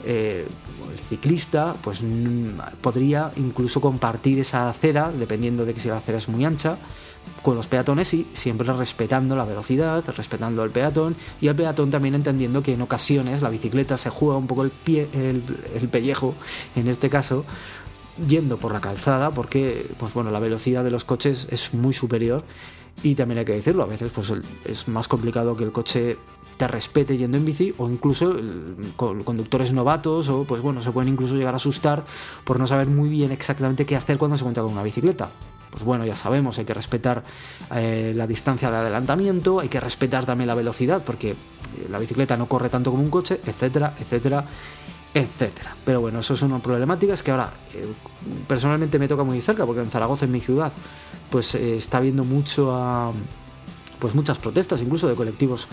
eh, 0.05 0.47
el 0.91 0.99
ciclista 0.99 1.75
pues 1.81 2.01
podría 2.81 3.31
incluso 3.35 3.81
compartir 3.81 4.39
esa 4.39 4.69
acera, 4.69 5.11
dependiendo 5.11 5.65
de 5.65 5.73
que 5.73 5.79
si 5.79 5.89
la 5.89 5.97
acera 5.97 6.17
es 6.17 6.29
muy 6.29 6.45
ancha, 6.45 6.77
con 7.41 7.55
los 7.55 7.67
peatones 7.67 8.13
y 8.13 8.27
siempre 8.33 8.71
respetando 8.73 9.35
la 9.35 9.45
velocidad, 9.45 10.03
respetando 10.15 10.63
el 10.63 10.71
peatón 10.71 11.15
y 11.39 11.47
el 11.47 11.55
peatón 11.55 11.91
también 11.91 12.15
entendiendo 12.15 12.63
que 12.63 12.73
en 12.73 12.81
ocasiones 12.81 13.41
la 13.41 13.49
bicicleta 13.49 13.97
se 13.97 14.09
juega 14.09 14.37
un 14.37 14.47
poco 14.47 14.63
el, 14.63 14.71
pie, 14.71 15.07
el, 15.13 15.89
pellejo, 15.89 16.35
en 16.75 16.87
este 16.87 17.09
caso, 17.09 17.45
yendo 18.27 18.57
por 18.57 18.73
la 18.73 18.81
calzada 18.81 19.31
porque 19.31 19.85
pues 19.97 20.13
bueno, 20.13 20.31
la 20.31 20.39
velocidad 20.39 20.83
de 20.83 20.91
los 20.91 21.05
coches 21.05 21.47
es 21.49 21.73
muy 21.73 21.93
superior 21.93 22.43
y 23.03 23.15
también 23.15 23.39
hay 23.39 23.45
que 23.45 23.53
decirlo, 23.53 23.83
a 23.83 23.87
veces 23.87 24.11
pues 24.11 24.33
es 24.65 24.87
más 24.87 25.07
complicado 25.07 25.55
que 25.55 25.63
el 25.63 25.71
coche 25.71 26.17
te 26.59 26.67
respete 26.67 27.15
yendo 27.15 27.37
en 27.37 27.45
bici 27.45 27.73
o 27.77 27.89
incluso 27.89 28.35
conductores 28.97 29.71
novatos 29.71 30.27
o 30.27 30.43
pues 30.43 30.61
bueno, 30.61 30.81
se 30.81 30.91
pueden 30.91 31.13
incluso 31.13 31.35
llegar 31.35 31.53
a 31.53 31.57
asustar 31.57 32.03
por 32.43 32.59
no 32.59 32.67
saber 32.67 32.87
muy 32.87 33.07
bien 33.07 33.31
exactamente 33.31 33.85
qué 33.85 33.95
hacer 33.95 34.17
cuando 34.17 34.35
se 34.35 34.41
encuentra 34.41 34.63
con 34.63 34.73
una 34.73 34.83
bicicleta. 34.83 35.29
Pues 35.71 35.83
bueno, 35.83 36.05
ya 36.05 36.15
sabemos, 36.15 36.57
hay 36.57 36.65
que 36.65 36.73
respetar 36.73 37.23
eh, 37.73 38.11
la 38.13 38.27
distancia 38.27 38.69
de 38.71 38.77
adelantamiento, 38.77 39.61
hay 39.61 39.69
que 39.69 39.79
respetar 39.79 40.25
también 40.25 40.47
la 40.47 40.55
velocidad 40.55 41.01
porque 41.05 41.31
eh, 41.31 41.35
la 41.89 41.97
bicicleta 41.97 42.35
no 42.35 42.47
corre 42.47 42.67
tanto 42.67 42.91
como 42.91 43.03
un 43.03 43.09
coche, 43.09 43.39
etcétera, 43.45 43.93
etcétera, 43.97 44.43
etcétera. 45.13 45.75
Pero 45.85 46.01
bueno, 46.01 46.19
eso 46.19 46.35
son 46.37 46.59
problemáticas 46.61 47.23
que 47.23 47.31
ahora 47.31 47.51
eh, 47.73 47.85
personalmente 48.47 48.99
me 48.99 49.07
toca 49.07 49.23
muy 49.23 49.41
cerca 49.41 49.65
porque 49.65 49.81
en 49.81 49.89
Zaragoza, 49.89 50.25
en 50.25 50.31
mi 50.31 50.39
ciudad, 50.39 50.71
pues 51.29 51.55
está 51.55 51.97
habiendo 51.97 52.23
mucho 52.23 52.73
a, 52.75 53.11
pues 53.99 54.15
muchas 54.15 54.39
protestas, 54.39 54.81
incluso 54.81 55.07
de 55.07 55.15
colectivos 55.15 55.67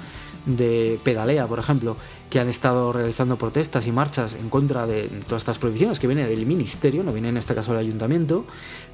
de 0.46 0.98
pedalea, 1.02 1.46
por 1.46 1.58
ejemplo, 1.58 1.96
que 2.30 2.40
han 2.40 2.48
estado 2.48 2.92
realizando 2.92 3.36
protestas 3.36 3.86
y 3.86 3.92
marchas 3.92 4.34
en 4.34 4.48
contra 4.48 4.86
de 4.86 5.04
todas 5.26 5.42
estas 5.42 5.58
prohibiciones 5.58 6.00
que 6.00 6.06
vienen 6.06 6.28
del 6.28 6.46
ministerio, 6.46 7.02
no 7.04 7.12
viene 7.12 7.28
en 7.28 7.36
este 7.36 7.54
caso 7.54 7.72
del 7.72 7.80
ayuntamiento, 7.80 8.44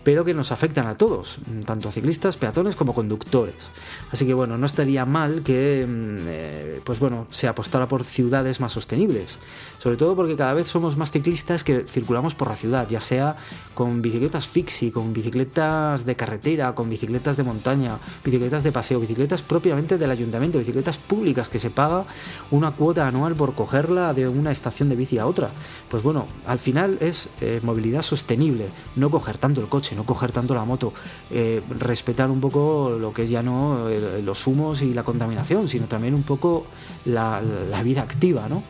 pero 0.05 0.25
que 0.25 0.35
nos 0.35 0.53
afectan 0.53 0.87
a 0.87 0.97
todos, 0.97 1.39
tanto 1.65 1.89
a 1.89 1.93
ciclistas, 1.93 2.37
peatones 2.37 2.77
como 2.77 2.95
conductores. 2.95 3.71
Así 4.11 4.27
que 4.27 4.35
bueno, 4.35 4.59
no 4.59 4.67
estaría 4.67 5.05
mal 5.07 5.43
que 5.43 5.87
mm, 5.87 6.17
eh, 6.27 6.81
pues 6.85 7.01
bueno, 7.01 7.27
se 7.31 7.49
apostara 7.49 7.89
por 7.89 8.05
ciudades 8.05 8.61
más 8.61 8.73
sostenibles, 8.73 9.39
sobre 9.79 9.97
todo 9.97 10.15
porque 10.17 10.37
cada 10.37 10.55
vez 10.55 10.69
somos 10.69 10.97
más 10.97 11.11
ciclistas 11.11 11.65
que 11.65 11.81
circulamos 11.81 12.35
por 12.35 12.49
la 12.49 12.57
ciudad, 12.57 12.89
ya 12.89 13.01
sea 13.01 13.37
con 13.75 14.03
bicicletas 14.03 14.47
fixie, 14.47 14.93
con 14.93 15.13
bicicletas 15.13 16.05
de 16.05 16.17
carretera, 16.17 16.75
con 16.75 16.91
bicicletas 16.91 17.37
de 17.37 17.45
montaña, 17.45 17.99
bicicletas 18.25 18.63
de 18.63 18.73
paseo, 18.73 19.01
bicicletas 19.01 19.22
propiamente 19.43 19.99
del 19.99 20.11
ayuntamiento, 20.11 20.59
bicicletas 20.59 20.99
públicas 20.99 21.49
que 21.49 21.59
se 21.59 21.71
paga 21.71 22.05
una 22.51 22.73
cuota 22.73 23.07
anual 23.07 23.35
por 23.35 23.55
cogerla 23.55 24.15
de 24.15 24.29
una 24.29 24.51
estación 24.51 24.89
de 24.89 24.97
bici 24.97 25.19
a 25.19 25.27
otra. 25.27 25.51
Pues 25.89 26.03
bueno, 26.03 26.27
al 26.47 26.59
final 26.59 26.99
es 27.01 27.29
eh, 27.41 27.61
movilidad 27.63 28.03
sostenible, 28.03 28.67
no 28.97 29.11
coger 29.11 29.39
tanto 29.39 29.61
el 29.61 29.69
coche, 29.69 29.95
no 29.97 30.05
coger 30.05 30.33
tanto 30.33 30.55
la 30.55 30.65
moto, 30.65 30.93
eh, 31.31 31.63
respetar 31.79 32.31
un 32.31 32.41
poco 32.41 32.97
lo 33.01 33.13
que 33.13 33.23
es 33.25 33.31
ya 33.31 33.43
no 33.43 33.89
eh, 33.89 34.23
los 34.23 34.47
humos 34.47 34.83
y 34.83 34.93
la 34.93 35.05
contaminación, 35.05 35.69
sino 35.69 35.87
también 35.87 36.15
un 36.15 36.23
poco 36.23 36.67
la, 37.05 37.41
la 37.41 37.83
vida 37.83 38.03
activa, 38.03 38.49
¿no? 38.49 38.63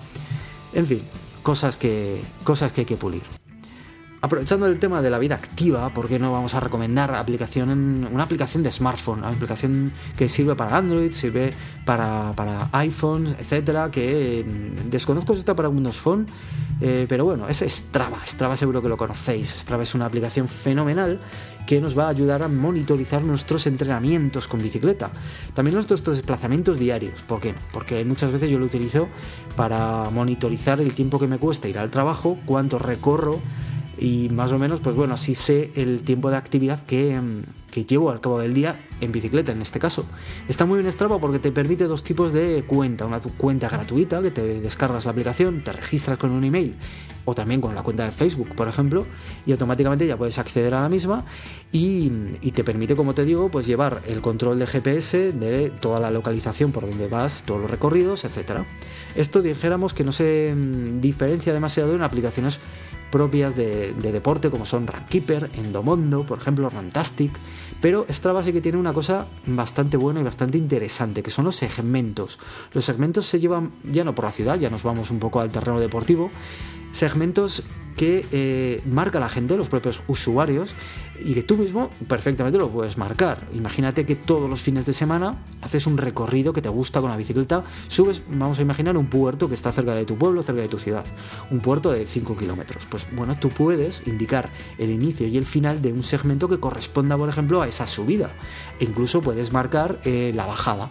En 0.74 0.86
fin, 0.86 1.02
cosas 1.42 1.76
que, 1.76 2.20
cosas 2.44 2.72
que 2.72 2.82
hay 2.82 2.86
que 2.86 2.96
pulir. 2.96 3.41
Aprovechando 4.24 4.66
el 4.66 4.78
tema 4.78 5.02
de 5.02 5.10
la 5.10 5.18
vida 5.18 5.34
activa, 5.34 5.88
¿por 5.88 6.06
qué 6.06 6.20
no 6.20 6.30
vamos 6.30 6.54
a 6.54 6.60
recomendar 6.60 7.12
aplicación, 7.12 8.06
una 8.08 8.22
aplicación 8.22 8.62
de 8.62 8.70
smartphone? 8.70 9.18
Una 9.18 9.30
aplicación 9.30 9.90
que 10.16 10.28
sirve 10.28 10.54
para 10.54 10.76
Android, 10.76 11.10
sirve 11.10 11.52
para, 11.84 12.30
para 12.36 12.68
iPhones, 12.70 13.34
etcétera, 13.40 13.90
que 13.90 14.46
mm, 14.46 14.90
desconozco 14.90 15.32
si 15.32 15.40
está 15.40 15.56
para 15.56 15.68
Windows 15.68 15.96
Phone, 15.96 16.26
eh, 16.80 17.06
pero 17.08 17.24
bueno, 17.24 17.48
es 17.48 17.64
Strava. 17.66 18.18
Strava 18.24 18.56
seguro 18.56 18.80
que 18.80 18.88
lo 18.88 18.96
conocéis. 18.96 19.56
Strava 19.58 19.82
es 19.82 19.92
una 19.96 20.06
aplicación 20.06 20.46
fenomenal 20.46 21.20
que 21.66 21.80
nos 21.80 21.98
va 21.98 22.06
a 22.06 22.10
ayudar 22.10 22.44
a 22.44 22.48
monitorizar 22.48 23.24
nuestros 23.24 23.66
entrenamientos 23.66 24.46
con 24.46 24.62
bicicleta. 24.62 25.10
También 25.52 25.74
nuestros 25.74 26.04
desplazamientos 26.04 26.78
diarios. 26.78 27.24
¿Por 27.24 27.40
qué 27.40 27.54
no? 27.54 27.58
Porque 27.72 28.04
muchas 28.04 28.30
veces 28.30 28.48
yo 28.50 28.60
lo 28.60 28.66
utilizo 28.66 29.08
para 29.56 30.10
monitorizar 30.10 30.80
el 30.80 30.94
tiempo 30.94 31.18
que 31.18 31.26
me 31.26 31.38
cuesta 31.38 31.66
ir 31.66 31.78
al 31.78 31.90
trabajo, 31.90 32.38
cuánto 32.46 32.78
recorro 32.78 33.40
y 34.02 34.30
más 34.30 34.50
o 34.50 34.58
menos, 34.58 34.80
pues 34.80 34.96
bueno, 34.96 35.14
así 35.14 35.36
sé 35.36 35.70
el 35.76 36.02
tiempo 36.02 36.28
de 36.28 36.36
actividad 36.36 36.84
que, 36.84 37.20
mm, 37.20 37.42
que 37.70 37.84
llevo 37.84 38.10
al 38.10 38.20
cabo 38.20 38.40
del 38.40 38.52
día 38.52 38.74
en 39.00 39.12
bicicleta 39.12 39.52
en 39.52 39.62
este 39.62 39.78
caso. 39.78 40.04
Está 40.48 40.64
muy 40.64 40.80
bien 40.80 40.90
Strava 40.90 41.20
porque 41.20 41.38
te 41.38 41.52
permite 41.52 41.84
dos 41.84 42.02
tipos 42.02 42.32
de 42.32 42.64
cuenta. 42.66 43.06
Una 43.06 43.20
cuenta 43.20 43.68
gratuita 43.68 44.20
que 44.20 44.32
te 44.32 44.60
descargas 44.60 45.04
la 45.04 45.12
aplicación, 45.12 45.62
te 45.62 45.72
registras 45.72 46.18
con 46.18 46.32
un 46.32 46.42
email 46.42 46.74
o 47.26 47.36
también 47.36 47.60
con 47.60 47.76
la 47.76 47.84
cuenta 47.84 48.04
de 48.04 48.10
Facebook, 48.10 48.56
por 48.56 48.66
ejemplo, 48.66 49.06
y 49.46 49.52
automáticamente 49.52 50.04
ya 50.04 50.16
puedes 50.16 50.36
acceder 50.36 50.74
a 50.74 50.82
la 50.82 50.88
misma 50.88 51.24
y, 51.70 52.10
te 52.52 52.64
permite, 52.64 52.96
como 52.96 53.14
te 53.14 53.24
digo, 53.24 53.50
pues 53.50 53.68
llevar 53.68 54.02
el 54.08 54.20
control 54.20 54.58
de 54.58 54.66
GPS 54.66 55.30
de 55.30 55.70
toda 55.70 56.00
la 56.00 56.10
localización 56.10 56.72
por 56.72 56.88
donde 56.88 57.06
vas, 57.06 57.44
todos 57.46 57.60
los 57.60 57.70
recorridos, 57.70 58.24
etcétera. 58.24 58.66
Esto 59.14 59.42
dijéramos 59.42 59.94
que 59.94 60.02
no 60.02 60.10
se 60.10 60.52
mm, 60.56 61.00
diferencia 61.00 61.52
demasiado 61.52 61.94
en 61.94 62.02
aplicaciones 62.02 62.58
propias 63.12 63.54
de, 63.54 63.92
deporte 63.92 64.50
como 64.50 64.66
son 64.66 64.88
Runkeeper, 64.88 65.50
Endomondo, 65.54 66.26
por 66.26 66.38
ejemplo, 66.38 66.68
Rantastic, 66.68 67.30
pero 67.80 68.06
Strava 68.08 68.42
sí 68.42 68.52
que 68.52 68.60
tiene 68.60 68.78
una 68.78 68.92
cosa 68.92 69.26
bastante 69.46 69.96
buena 69.96 70.20
y 70.20 70.24
bastante 70.24 70.58
interesante, 70.58 71.22
que 71.22 71.30
son 71.30 71.44
los 71.44 71.54
segmentos. 71.54 72.40
Los 72.72 72.84
segmentos 72.84 73.26
se 73.26 73.38
llevan 73.38 73.70
ya 73.84 74.02
no 74.02 74.14
por 74.14 74.24
la 74.24 74.32
ciudad, 74.32 74.58
ya 74.58 74.70
nos 74.70 74.82
vamos 74.82 75.10
un 75.10 75.20
poco 75.20 75.40
al 75.40 75.50
terreno 75.50 75.78
deportivo, 75.78 76.30
segmentos 76.92 77.64
que 77.96 78.26
eh, 78.32 78.80
marca 78.86 79.20
la 79.20 79.28
gente, 79.28 79.56
los 79.56 79.68
propios 79.68 80.02
usuarios, 80.06 80.74
y 81.24 81.34
que 81.34 81.42
tú 81.42 81.56
mismo 81.56 81.90
perfectamente 82.08 82.58
lo 82.58 82.68
puedes 82.68 82.98
marcar. 82.98 83.46
Imagínate 83.54 84.04
que 84.06 84.16
todos 84.16 84.48
los 84.48 84.62
fines 84.62 84.86
de 84.86 84.92
semana 84.92 85.42
haces 85.60 85.86
un 85.86 85.98
recorrido 85.98 86.52
que 86.52 86.62
te 86.62 86.68
gusta 86.68 87.00
con 87.00 87.10
la 87.10 87.16
bicicleta, 87.16 87.64
subes, 87.88 88.22
vamos 88.28 88.58
a 88.58 88.62
imaginar, 88.62 88.96
un 88.96 89.06
puerto 89.06 89.48
que 89.48 89.54
está 89.54 89.72
cerca 89.72 89.94
de 89.94 90.04
tu 90.04 90.16
pueblo, 90.16 90.42
cerca 90.42 90.62
de 90.62 90.68
tu 90.68 90.78
ciudad, 90.78 91.04
un 91.50 91.60
puerto 91.60 91.92
de 91.92 92.06
5 92.06 92.36
kilómetros. 92.36 92.86
Pues 92.86 93.06
bueno, 93.12 93.36
tú 93.38 93.50
puedes 93.50 94.06
indicar 94.06 94.50
el 94.78 94.90
inicio 94.90 95.26
y 95.26 95.36
el 95.36 95.46
final 95.46 95.82
de 95.82 95.92
un 95.92 96.02
segmento 96.02 96.48
que 96.48 96.58
corresponda, 96.58 97.16
por 97.16 97.28
ejemplo, 97.28 97.62
a 97.62 97.68
esa 97.68 97.86
subida. 97.86 98.30
E 98.80 98.84
incluso 98.84 99.22
puedes 99.22 99.52
marcar 99.52 100.00
eh, 100.04 100.32
la 100.34 100.46
bajada. 100.46 100.90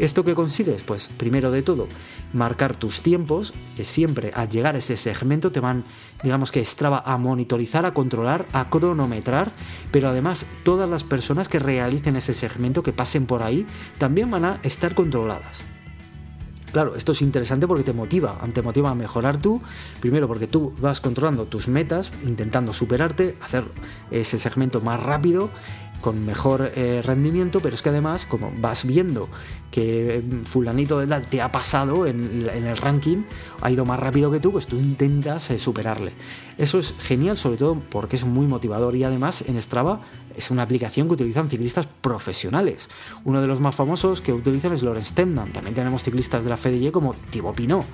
¿Esto 0.00 0.24
qué 0.24 0.34
consigues? 0.34 0.82
Pues 0.82 1.10
primero 1.18 1.50
de 1.50 1.60
todo, 1.60 1.86
marcar 2.32 2.74
tus 2.74 3.02
tiempos, 3.02 3.52
que 3.76 3.84
siempre 3.84 4.32
al 4.34 4.48
llegar 4.48 4.74
a 4.74 4.78
ese 4.78 4.96
segmento 4.96 5.52
te 5.52 5.60
van, 5.60 5.84
digamos 6.22 6.50
que 6.50 6.64
Strava 6.64 7.02
a 7.04 7.18
monitorizar, 7.18 7.84
a 7.84 7.92
controlar, 7.92 8.46
a 8.54 8.70
cronometrar, 8.70 9.52
pero 9.92 10.08
además 10.08 10.46
todas 10.64 10.88
las 10.88 11.04
personas 11.04 11.50
que 11.50 11.58
realicen 11.58 12.16
ese 12.16 12.32
segmento, 12.32 12.82
que 12.82 12.94
pasen 12.94 13.26
por 13.26 13.42
ahí, 13.42 13.66
también 13.98 14.30
van 14.30 14.46
a 14.46 14.60
estar 14.62 14.94
controladas. 14.94 15.62
Claro, 16.72 16.96
esto 16.96 17.12
es 17.12 17.20
interesante 17.20 17.66
porque 17.66 17.82
te 17.82 17.92
motiva, 17.92 18.38
te 18.54 18.62
motiva 18.62 18.90
a 18.90 18.94
mejorar 18.94 19.36
tú, 19.36 19.60
primero 20.00 20.26
porque 20.28 20.46
tú 20.46 20.72
vas 20.80 21.02
controlando 21.02 21.44
tus 21.44 21.68
metas, 21.68 22.10
intentando 22.26 22.72
superarte, 22.72 23.36
hacer 23.42 23.64
ese 24.10 24.38
segmento 24.38 24.80
más 24.80 25.02
rápido 25.02 25.50
con 26.00 26.24
mejor 26.24 26.72
eh, 26.74 27.02
rendimiento, 27.04 27.60
pero 27.60 27.74
es 27.74 27.82
que 27.82 27.90
además, 27.90 28.26
como 28.26 28.52
vas 28.58 28.84
viendo 28.86 29.28
que 29.70 30.22
fulanito 30.44 30.98
de 30.98 31.06
tal 31.06 31.26
te 31.26 31.40
ha 31.40 31.52
pasado 31.52 32.06
en, 32.06 32.48
el 32.48 32.76
ranking, 32.76 33.24
ha 33.60 33.70
ido 33.70 33.84
más 33.84 34.00
rápido 34.00 34.30
que 34.30 34.40
tú, 34.40 34.52
pues 34.52 34.66
tú 34.66 34.76
intentas 34.76 35.50
eh, 35.50 35.58
superarle. 35.58 36.12
Eso 36.58 36.78
es 36.78 36.94
genial, 36.98 37.36
sobre 37.36 37.56
todo 37.56 37.80
porque 37.90 38.16
es 38.16 38.24
muy 38.24 38.46
motivador 38.46 38.96
y 38.96 39.04
además 39.04 39.44
en 39.46 39.60
Strava 39.62 40.00
es 40.40 40.50
una 40.50 40.62
aplicación 40.62 41.06
que 41.06 41.14
utilizan 41.14 41.48
ciclistas 41.48 41.86
profesionales. 41.86 42.88
Uno 43.24 43.40
de 43.40 43.46
los 43.46 43.60
más 43.60 43.74
famosos 43.74 44.20
que 44.20 44.32
utilizan 44.32 44.72
es 44.72 44.82
Lorenz 44.82 45.12
Temnan. 45.12 45.52
También 45.52 45.74
tenemos 45.74 46.02
ciclistas 46.02 46.42
de 46.42 46.50
la 46.50 46.56
FDJ 46.56 46.90
como 46.90 47.14
Thibaut 47.30 47.54
Pinot. 47.54 47.84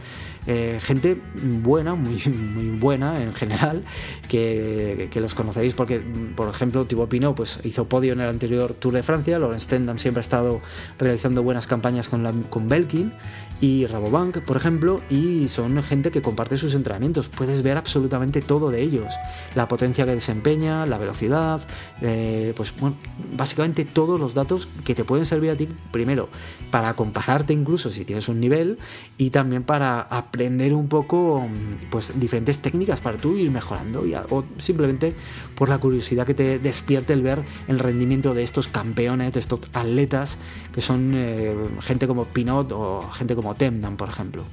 Eh, 0.48 0.78
gente 0.80 1.20
buena, 1.34 1.96
muy, 1.96 2.22
muy 2.28 2.78
buena 2.78 3.20
en 3.20 3.34
general, 3.34 3.82
que, 4.28 5.10
los 5.16 5.34
conoceréis 5.34 5.74
porque, 5.74 6.00
por 6.36 6.48
ejemplo, 6.48 6.86
Thibaut 6.86 7.08
Pinot 7.08 7.34
pues, 7.34 7.58
hizo 7.64 7.86
podio 7.88 8.12
en 8.12 8.20
el 8.20 8.28
anterior 8.28 8.74
Tour 8.74 8.94
de 8.94 9.02
Francia, 9.02 9.40
Lorenz 9.40 9.66
Tendam 9.66 9.98
siempre 9.98 10.20
ha 10.20 10.22
estado 10.22 10.60
realizando 11.00 11.42
buenas 11.42 11.66
campañas 11.66 12.08
con, 12.08 12.44
con 12.44 12.68
Belkin 12.68 13.12
y 13.60 13.86
Rabobank, 13.86 14.40
por 14.40 14.56
ejemplo, 14.56 15.00
y 15.08 15.48
son 15.48 15.82
gente 15.82 16.10
que 16.10 16.20
comparte 16.20 16.58
sus 16.58 16.74
entrenamientos. 16.74 17.28
Puedes 17.28 17.62
ver 17.62 17.76
absolutamente 17.76 18.42
todo 18.42 18.70
de 18.70 18.82
ellos, 18.82 19.14
la 19.54 19.66
potencia 19.66 20.04
que 20.04 20.14
desempeña, 20.14 20.84
la 20.86 20.98
velocidad, 20.98 21.60
eh, 22.02 22.35
pues 22.56 22.74
bueno, 22.78 22.96
básicamente 23.36 23.84
todos 23.84 24.18
los 24.18 24.34
datos 24.34 24.68
que 24.84 24.94
te 24.94 25.04
pueden 25.04 25.24
servir 25.24 25.50
a 25.50 25.56
ti, 25.56 25.68
primero, 25.90 26.28
para 26.70 26.94
compararte 26.94 27.52
incluso 27.52 27.90
si 27.90 28.04
tienes 28.04 28.28
un 28.28 28.40
nivel 28.40 28.78
y 29.18 29.30
también 29.30 29.62
para 29.62 30.00
aprender 30.00 30.74
un 30.74 30.88
poco 30.88 31.46
pues 31.90 32.18
diferentes 32.18 32.58
técnicas 32.58 33.00
para 33.00 33.18
tú 33.18 33.36
ir 33.36 33.50
mejorando 33.50 34.04
o 34.30 34.44
simplemente 34.58 35.14
por 35.54 35.68
la 35.68 35.78
curiosidad 35.78 36.26
que 36.26 36.34
te 36.34 36.58
despierte 36.58 37.12
el 37.12 37.22
ver 37.22 37.44
el 37.68 37.78
rendimiento 37.78 38.34
de 38.34 38.42
estos 38.42 38.68
campeones, 38.68 39.32
de 39.32 39.40
estos 39.40 39.60
atletas 39.72 40.38
que 40.72 40.80
son 40.80 41.12
eh, 41.14 41.54
gente 41.80 42.06
como 42.06 42.24
Pinot 42.26 42.72
o 42.72 43.10
gente 43.12 43.34
como 43.34 43.54
Temnan, 43.54 43.96
por 43.96 44.08
ejemplo. 44.08 44.44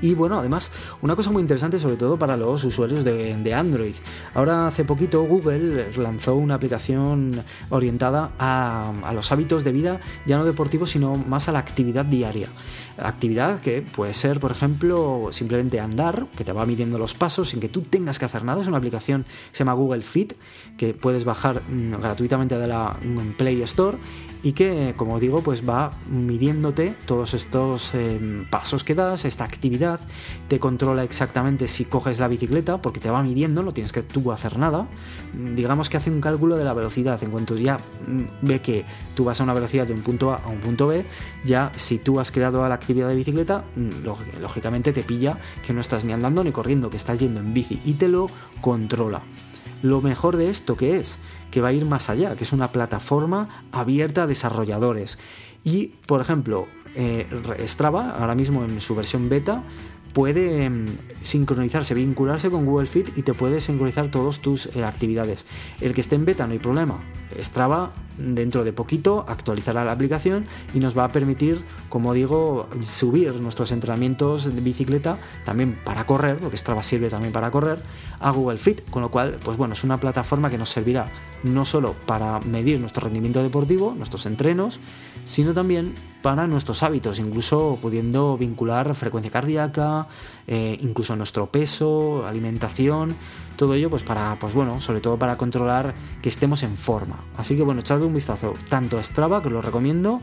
Y 0.00 0.14
bueno, 0.14 0.38
además, 0.38 0.70
una 1.00 1.16
cosa 1.16 1.30
muy 1.30 1.40
interesante 1.40 1.78
sobre 1.78 1.96
todo 1.96 2.18
para 2.18 2.36
los 2.36 2.62
usuarios 2.64 3.04
de, 3.04 3.54
Android. 3.54 3.94
Ahora 4.34 4.66
hace 4.68 4.84
poquito 4.84 5.22
Google 5.22 5.92
lanzó 5.96 6.34
una 6.34 6.56
aplicación 6.56 7.42
orientada 7.70 8.32
a, 8.38 9.12
los 9.14 9.32
hábitos 9.32 9.64
de 9.64 9.72
vida, 9.72 10.00
ya 10.26 10.36
no 10.36 10.44
deportivos, 10.44 10.90
sino 10.90 11.16
más 11.16 11.48
a 11.48 11.52
la 11.52 11.60
actividad 11.60 12.04
diaria. 12.04 12.48
Actividad 12.98 13.60
que 13.60 13.82
puede 13.82 14.12
ser, 14.12 14.40
por 14.40 14.50
ejemplo, 14.50 15.28
simplemente 15.30 15.80
andar, 15.80 16.26
que 16.36 16.44
te 16.44 16.52
va 16.52 16.66
midiendo 16.66 16.98
los 16.98 17.14
pasos 17.14 17.50
sin 17.50 17.60
que 17.60 17.68
tú 17.68 17.82
tengas 17.82 18.18
que 18.18 18.26
hacer 18.26 18.44
nada. 18.44 18.60
Es 18.60 18.68
una 18.68 18.78
aplicación 18.78 19.24
que 19.24 19.56
se 19.56 19.58
llama 19.58 19.74
Google 19.74 20.02
Fit, 20.02 20.34
que 20.76 20.92
puedes 20.92 21.24
bajar 21.24 21.62
mm, 21.62 22.00
gratuitamente 22.02 22.58
de 22.58 22.66
la 22.66 22.96
Play 23.38 23.62
Store 23.62 23.96
y 24.46 24.52
que, 24.52 24.94
como 24.96 25.18
digo, 25.18 25.42
pues 25.42 25.68
va 25.68 25.90
midiéndote 26.08 26.94
todos 27.04 27.34
estos 27.34 27.92
em, 27.96 28.48
pasos 28.48 28.84
que 28.84 28.94
das, 28.94 29.24
esta 29.24 29.42
actividad, 29.42 29.98
te 30.46 30.60
controla 30.60 31.02
exactamente 31.02 31.66
si 31.66 31.84
coges 31.84 32.20
la 32.20 32.28
bicicleta, 32.28 32.80
porque 32.80 33.00
te 33.00 33.10
va 33.10 33.24
midiendo, 33.24 33.64
no 33.64 33.72
tienes 33.72 33.90
que 33.90 34.04
tú 34.04 34.30
hacer 34.30 34.56
nada. 34.56 34.86
Digamos 35.56 35.90
que 35.90 35.96
hace 35.96 36.12
un 36.12 36.20
cálculo 36.20 36.54
de 36.54 36.62
la 36.62 36.74
velocidad, 36.74 37.20
en 37.24 37.32
cuanto 37.32 37.56
ya 37.56 37.78
mm, 37.78 38.46
ve 38.46 38.62
que 38.62 38.84
tú 39.16 39.24
vas 39.24 39.40
a 39.40 39.42
una 39.42 39.52
velocidad 39.52 39.84
de 39.84 39.94
un 39.94 40.02
punto 40.02 40.30
A 40.30 40.36
a 40.36 40.46
un 40.46 40.60
punto 40.60 40.86
B, 40.86 41.04
ya 41.44 41.72
si 41.74 41.98
tú 41.98 42.20
has 42.20 42.30
creado 42.30 42.68
la 42.68 42.76
actividad 42.76 43.08
de 43.08 43.16
bicicleta, 43.16 43.64
mm, 43.74 44.04
lógicamente 44.40 44.92
te 44.92 45.02
pilla 45.02 45.38
que 45.66 45.72
no 45.72 45.80
estás 45.80 46.04
ni 46.04 46.12
andando 46.12 46.44
ni 46.44 46.52
corriendo, 46.52 46.88
que 46.88 46.98
estás 46.98 47.18
yendo 47.18 47.40
en 47.40 47.52
bici 47.52 47.80
y 47.84 47.94
te 47.94 48.06
lo 48.06 48.30
controla. 48.60 49.22
Lo 49.82 50.00
mejor 50.00 50.36
de 50.36 50.50
esto 50.50 50.76
que 50.76 50.98
es 50.98 51.18
que 51.50 51.60
va 51.60 51.68
a 51.68 51.72
ir 51.72 51.84
más 51.84 52.10
allá, 52.10 52.36
que 52.36 52.44
es 52.44 52.52
una 52.52 52.72
plataforma 52.72 53.64
abierta 53.72 54.24
a 54.24 54.26
desarrolladores. 54.26 55.18
Y, 55.64 55.88
por 56.06 56.20
ejemplo, 56.20 56.66
eh, 56.94 57.26
Strava, 57.66 58.10
ahora 58.10 58.34
mismo 58.34 58.64
en 58.64 58.80
su 58.80 58.94
versión 58.94 59.28
beta, 59.28 59.62
puede 60.12 60.64
em, 60.64 60.86
sincronizarse, 61.20 61.92
vincularse 61.92 62.50
con 62.50 62.64
Google 62.64 62.86
Fit 62.86 63.16
y 63.18 63.22
te 63.22 63.34
puede 63.34 63.60
sincronizar 63.60 64.10
todas 64.10 64.40
tus 64.40 64.66
eh, 64.74 64.84
actividades. 64.84 65.44
El 65.80 65.92
que 65.92 66.00
esté 66.00 66.14
en 66.16 66.24
beta 66.24 66.46
no 66.46 66.52
hay 66.52 66.58
problema. 66.58 67.00
Strava 67.38 67.92
dentro 68.18 68.64
de 68.64 68.72
poquito 68.72 69.24
actualizará 69.28 69.84
la 69.84 69.92
aplicación 69.92 70.46
y 70.74 70.80
nos 70.80 70.96
va 70.96 71.04
a 71.04 71.12
permitir, 71.12 71.64
como 71.88 72.14
digo, 72.14 72.68
subir 72.82 73.34
nuestros 73.34 73.72
entrenamientos 73.72 74.44
de 74.44 74.60
bicicleta 74.60 75.18
también 75.44 75.78
para 75.84 76.06
correr, 76.06 76.38
porque 76.38 76.56
Strava 76.56 76.82
sirve 76.82 77.08
también 77.08 77.32
para 77.32 77.50
correr, 77.50 77.78
a 78.20 78.30
Google 78.30 78.58
Fit, 78.58 78.88
con 78.90 79.02
lo 79.02 79.10
cual, 79.10 79.38
pues 79.44 79.56
bueno, 79.56 79.74
es 79.74 79.84
una 79.84 79.98
plataforma 79.98 80.50
que 80.50 80.58
nos 80.58 80.70
servirá 80.70 81.10
no 81.42 81.64
solo 81.64 81.94
para 82.06 82.40
medir 82.40 82.80
nuestro 82.80 83.04
rendimiento 83.04 83.42
deportivo, 83.42 83.94
nuestros 83.96 84.26
entrenos, 84.26 84.80
sino 85.24 85.54
también 85.54 85.94
para 86.22 86.46
nuestros 86.46 86.82
hábitos, 86.82 87.18
incluso 87.18 87.78
pudiendo 87.80 88.36
vincular 88.36 88.94
frecuencia 88.94 89.30
cardíaca, 89.30 90.08
eh, 90.46 90.76
incluso 90.80 91.14
nuestro 91.14 91.46
peso, 91.46 92.26
alimentación, 92.26 93.14
todo 93.56 93.74
ello 93.74 93.90
pues 93.90 94.04
para, 94.04 94.38
pues 94.38 94.54
bueno, 94.54 94.80
sobre 94.80 95.00
todo 95.00 95.18
para 95.18 95.36
controlar 95.36 95.94
que 96.22 96.28
estemos 96.28 96.62
en 96.62 96.76
forma. 96.76 97.24
Así 97.36 97.56
que 97.56 97.62
bueno, 97.62 97.80
echadle 97.80 98.06
un 98.06 98.14
vistazo 98.14 98.54
tanto 98.68 98.98
a 98.98 99.02
Strava, 99.02 99.42
que 99.42 99.50
lo 99.50 99.62
recomiendo, 99.62 100.20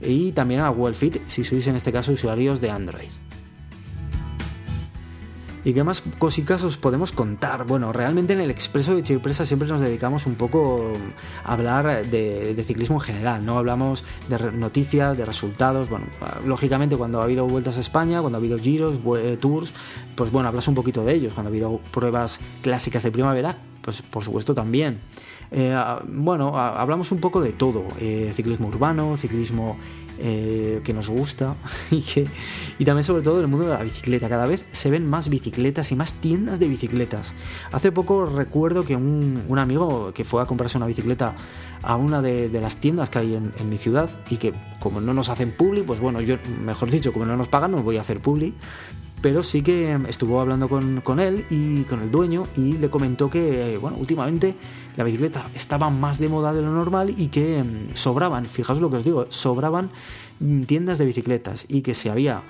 y 0.00 0.32
también 0.32 0.60
a 0.60 0.68
Google 0.68 0.94
Fit 0.94 1.18
si 1.26 1.44
sois 1.44 1.66
en 1.66 1.76
este 1.76 1.92
caso 1.92 2.12
usuarios 2.12 2.60
de 2.60 2.70
Android. 2.70 3.25
¿Y 5.66 5.74
qué 5.74 5.82
más 5.82 6.00
cositas 6.20 6.62
os 6.62 6.76
podemos 6.76 7.10
contar? 7.10 7.66
Bueno, 7.66 7.92
realmente 7.92 8.34
en 8.34 8.40
el 8.40 8.52
Expreso 8.52 8.94
de 8.94 9.02
Chirpresa 9.02 9.46
siempre 9.46 9.66
nos 9.66 9.80
dedicamos 9.80 10.24
un 10.26 10.36
poco 10.36 10.92
a 11.42 11.52
hablar 11.52 12.06
de, 12.06 12.62
ciclismo 12.64 12.98
en 12.98 13.00
general, 13.00 13.44
no 13.44 13.58
hablamos 13.58 14.04
de 14.28 14.52
noticias, 14.52 15.18
de 15.18 15.24
resultados, 15.24 15.88
bueno, 15.90 16.06
lógicamente 16.46 16.96
cuando 16.96 17.20
ha 17.20 17.24
habido 17.24 17.48
vueltas 17.48 17.78
a 17.78 17.80
España, 17.80 18.20
cuando 18.20 18.36
ha 18.36 18.40
habido 18.40 18.60
giros, 18.60 19.00
tours, 19.40 19.72
pues 20.14 20.30
bueno, 20.30 20.48
hablas 20.48 20.68
un 20.68 20.76
poquito 20.76 21.04
de 21.04 21.14
ellos, 21.14 21.34
cuando 21.34 21.48
ha 21.48 21.50
habido 21.50 21.80
pruebas 21.90 22.38
clásicas 22.62 23.02
de 23.02 23.10
primavera, 23.10 23.58
pues 23.82 24.02
por 24.02 24.22
supuesto 24.22 24.54
también. 24.54 25.00
Eh, 25.50 25.76
bueno, 26.08 26.58
hablamos 26.58 27.12
un 27.12 27.20
poco 27.20 27.40
de 27.40 27.52
todo, 27.52 27.84
eh, 28.00 28.32
ciclismo 28.34 28.68
urbano, 28.68 29.16
ciclismo 29.16 29.76
eh, 30.18 30.80
que 30.82 30.94
nos 30.94 31.10
gusta 31.10 31.56
y, 31.90 32.00
que, 32.00 32.26
y 32.78 32.84
también 32.86 33.04
sobre 33.04 33.22
todo 33.22 33.38
el 33.40 33.48
mundo 33.48 33.66
de 33.66 33.74
la 33.74 33.82
bicicleta. 33.82 34.28
Cada 34.28 34.46
vez 34.46 34.64
se 34.72 34.90
ven 34.90 35.08
más 35.08 35.28
bicicletas 35.28 35.92
y 35.92 35.96
más 35.96 36.14
tiendas 36.14 36.58
de 36.58 36.68
bicicletas. 36.68 37.34
Hace 37.70 37.92
poco 37.92 38.26
recuerdo 38.26 38.84
que 38.84 38.96
un, 38.96 39.42
un 39.46 39.58
amigo 39.58 40.12
que 40.14 40.24
fue 40.24 40.42
a 40.42 40.46
comprarse 40.46 40.78
una 40.78 40.86
bicicleta 40.86 41.36
a 41.82 41.96
una 41.96 42.22
de, 42.22 42.48
las 42.60 42.76
tiendas 42.76 43.10
que 43.10 43.18
hay 43.18 43.34
en, 43.34 43.68
mi 43.68 43.76
ciudad 43.76 44.10
y 44.30 44.38
que 44.38 44.54
como 44.80 45.00
no 45.00 45.12
nos 45.12 45.28
hacen 45.28 45.52
publi, 45.52 45.82
pues 45.82 46.00
bueno, 46.00 46.20
yo, 46.20 46.36
mejor 46.64 46.90
dicho, 46.90 47.12
como 47.12 47.26
no 47.26 47.36
nos 47.36 47.48
pagan, 47.48 47.72
no 47.72 47.82
voy 47.82 47.98
a 47.98 48.00
hacer 48.00 48.20
publi 48.20 48.54
pero 49.22 49.42
sí 49.42 49.62
que 49.62 49.98
estuvo 50.08 50.40
hablando 50.40 50.68
con, 50.68 51.20
él 51.20 51.46
y 51.50 51.82
con 51.84 52.00
el 52.02 52.10
dueño 52.10 52.46
y 52.56 52.74
le 52.74 52.90
comentó 52.90 53.30
que, 53.30 53.78
bueno, 53.80 53.96
últimamente 53.98 54.54
la 54.96 55.04
bicicleta 55.04 55.44
estaba 55.54 55.90
más 55.90 56.18
de 56.18 56.28
moda 56.28 56.52
de 56.52 56.62
lo 56.62 56.72
normal 56.72 57.14
y 57.16 57.28
que 57.28 57.62
mm, 57.62 57.94
sobraban, 57.94 58.46
fijaos 58.46 58.80
lo 58.80 58.90
que 58.90 58.96
os 58.96 59.04
digo, 59.04 59.26
sobraban 59.30 59.90
mm, 60.40 60.62
tiendas 60.62 60.98
de 60.98 61.04
bicicletas 61.04 61.66
y 61.68 61.82
que 61.82 61.94
si 61.94 62.08
había 62.08 62.42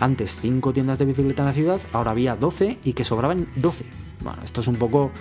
antes 0.00 0.38
5 0.40 0.72
tiendas 0.72 0.98
de 0.98 1.04
bicicleta 1.04 1.42
en 1.42 1.46
la 1.46 1.54
ciudad, 1.54 1.80
ahora 1.92 2.10
había 2.10 2.36
12 2.36 2.78
y 2.84 2.92
que 2.94 3.04
sobraban 3.04 3.48
12. 3.56 3.84
Bueno, 4.22 4.42
esto 4.42 4.60
es 4.60 4.66
un 4.66 4.76
poco 4.76 5.12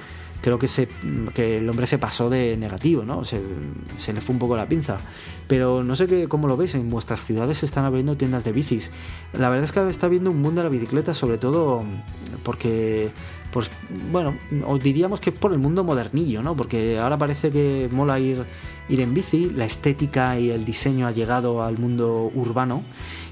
creo 0.44 0.60
que, 0.60 0.68
se, 0.68 0.89
que 1.34 1.60
el 1.60 1.70
hombre 1.70 1.88
se 1.88 1.98
pasó 1.98 2.30
de 2.30 2.58
negativo, 2.58 3.03
¿no? 3.03 3.24
Se, 3.24 3.39
le 3.39 4.20
fue 4.22 4.34
un 4.34 4.39
poco 4.39 4.58
la 4.58 4.68
pinza. 4.68 5.00
Pero 5.48 5.86
no 5.86 5.96
sé 5.96 6.06
qué, 6.06 6.27
cómo 6.27 6.50
lo 6.50 6.58
veis, 6.58 6.75
en 6.75 6.89
vuestras 6.89 7.24
ciudades 7.24 7.60
se 7.60 7.65
están 7.65 7.86
abriendo 7.86 8.18
tiendas 8.18 8.44
de 8.44 8.51
bicis. 8.51 8.92
La 9.32 9.48
verdad 9.48 9.63
es 9.63 9.72
que 9.72 9.89
está 9.89 10.08
habiendo 10.08 10.32
un 10.32 10.42
mundo 10.42 10.60
de 10.60 10.65
la 10.65 10.70
bicicleta, 10.70 11.13
sobre 11.13 11.38
todo 11.38 11.84
porque 12.44 13.10
pues 13.53 13.69
bueno, 14.12 14.36
os 14.65 14.81
diríamos 14.81 15.22
que 15.22 15.31
por 15.31 15.53
el 15.53 15.60
mundo 15.60 15.83
modernillo, 15.83 16.41
¿no? 16.41 16.55
Porque 16.55 16.98
ahora 16.98 17.19
parece 17.19 17.51
que 17.51 17.88
mola 17.91 18.19
ir, 18.19 18.43
ir 18.89 19.00
en 19.00 19.13
bici, 19.13 19.51
la 19.51 19.65
estética 19.65 20.39
y 20.39 20.50
el 20.50 20.65
diseño 20.65 21.05
ha 21.05 21.12
llegado 21.12 21.62
al 21.62 21.77
mundo 21.77 22.31
urbano. 22.33 22.81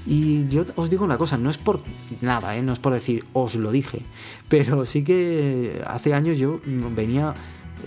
Y 0.06 0.46
yo 0.48 0.64
os 0.76 0.90
digo 0.90 1.04
una 1.04 1.18
cosa, 1.18 1.36
no 1.38 1.50
es 1.50 1.58
por 1.58 1.82
nada, 2.20 2.56
¿eh? 2.56 2.62
no 2.62 2.72
es 2.72 2.78
por 2.78 2.92
decir 2.92 3.24
os 3.32 3.56
lo 3.56 3.72
dije, 3.72 4.02
pero 4.48 4.84
sí 4.84 5.02
que 5.02 5.82
hace 5.86 6.14
años 6.14 6.38
yo 6.38 6.60
venía 6.94 7.34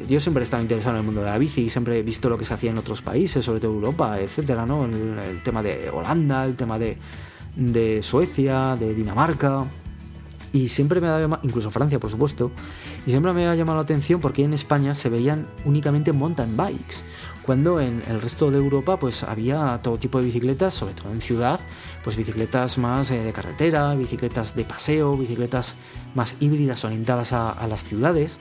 yo 0.09 0.19
siempre 0.19 0.41
he 0.41 0.43
estado 0.43 0.61
interesado 0.61 0.95
en 0.95 0.99
el 0.99 1.05
mundo 1.05 1.21
de 1.21 1.27
la 1.27 1.37
bici 1.37 1.61
y 1.61 1.69
siempre 1.69 1.97
he 1.97 2.03
visto 2.03 2.27
lo 2.27 2.37
que 2.37 2.43
se 2.43 2.53
hacía 2.53 2.69
en 2.69 2.77
otros 2.77 3.01
países, 3.01 3.45
sobre 3.45 3.61
todo 3.61 3.71
Europa, 3.71 4.19
etcétera, 4.19 4.65
¿no? 4.65 4.83
El, 4.83 5.41
tema 5.41 5.63
de 5.63 5.89
Holanda, 5.89 6.43
el 6.43 6.57
tema 6.57 6.77
de, 6.77 6.97
de 7.55 8.01
Suecia, 8.01 8.75
de 8.77 8.93
Dinamarca. 8.93 9.65
Y 10.55 10.69
siempre 10.69 11.01
me 11.01 11.09
ha 11.09 11.19
llamado, 11.19 11.41
incluso 11.43 11.69
Francia 11.69 11.99
por 11.99 12.09
supuesto, 12.09 12.49
y 13.05 13.09
siempre 13.09 13.33
me 13.33 13.45
ha 13.45 13.55
llamado 13.55 13.77
la 13.77 13.81
atención 13.81 14.21
porque 14.21 14.41
en 14.41 14.53
España 14.53 14.95
se 14.95 15.09
veían 15.09 15.49
únicamente 15.65 16.13
mountain 16.13 16.55
bikes, 16.55 17.03
cuando 17.45 17.81
en 17.81 18.01
el 18.07 18.21
resto 18.21 18.49
de 18.49 18.57
Europa 18.57 18.97
pues 18.97 19.23
había 19.23 19.77
todo 19.83 19.97
tipo 19.97 20.17
de 20.19 20.27
bicicletas, 20.27 20.73
sobre 20.73 20.93
todo 20.93 21.11
en 21.11 21.19
ciudad, 21.19 21.59
pues 22.05 22.15
bicicletas 22.15 22.77
más 22.77 23.11
eh, 23.11 23.21
de 23.21 23.33
carretera, 23.33 23.93
bicicletas 23.95 24.55
de 24.55 24.63
paseo, 24.63 25.17
bicicletas 25.17 25.75
más 26.13 26.37
híbridas 26.39 26.85
orientadas 26.85 27.33
a 27.33 27.67
las 27.67 27.83
ciudades. 27.83 28.39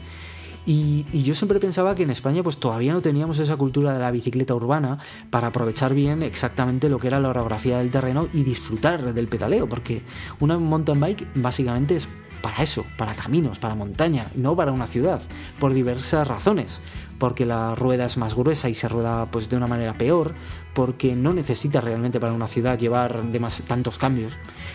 Y, 0.67 1.05
yo 1.13 1.35
siempre 1.35 1.61
pensaba 1.61 1.95
que 1.95 2.03
en 2.03 2.11
España 2.11 2.43
pues 2.43 2.59
todavía 2.59 2.93
no 2.93 3.03
teníamos 3.03 3.39
esa 3.39 3.57
cultura 3.57 3.93
de 3.93 3.99
la 3.99 4.11
bicicleta 4.11 4.55
urbana 4.55 4.99
para 5.31 5.49
aprovechar 5.49 5.95
bien 5.95 6.23
exactamente 6.23 6.89
lo 6.89 6.99
que 6.99 7.09
era 7.09 7.21
la 7.21 7.31
orografía 7.31 7.79
del 7.79 7.91
terreno 7.91 8.29
y 8.33 8.45
disfrutar 8.45 9.15
del 9.15 9.29
pedaleo, 9.29 9.69
porque 9.69 10.03
una 10.41 10.59
mountain 10.59 11.01
bike 11.01 11.29
básicamente 11.35 11.97
es 11.97 12.09
para 12.43 12.63
eso, 12.63 12.85
para 12.99 13.15
caminos, 13.15 13.59
para 13.59 13.75
montaña, 13.75 14.27
no 14.35 14.55
para 14.55 14.73
una 14.73 14.87
ciudad, 14.87 15.23
por 15.59 15.73
diversas 15.73 16.29
razones 16.29 16.81
porque 17.19 17.47
la 17.47 17.75
rueda 17.75 18.05
es 18.05 18.17
más 18.17 18.35
gruesa 18.35 18.69
y 18.69 18.75
se 18.75 18.89
rueda 18.89 19.31
pues 19.31 19.49
de 19.49 19.57
una 19.57 19.67
manera 19.67 19.97
peor, 19.97 20.35
porque 20.75 21.15
no 21.15 21.33
necesitas 21.33 21.85
realmente 21.85 22.21
para 22.21 22.33
una 22.33 22.49
ciudad 22.49 22.79
llevar 22.79 23.23
tantos 23.67 23.99
cambios, 23.99 24.35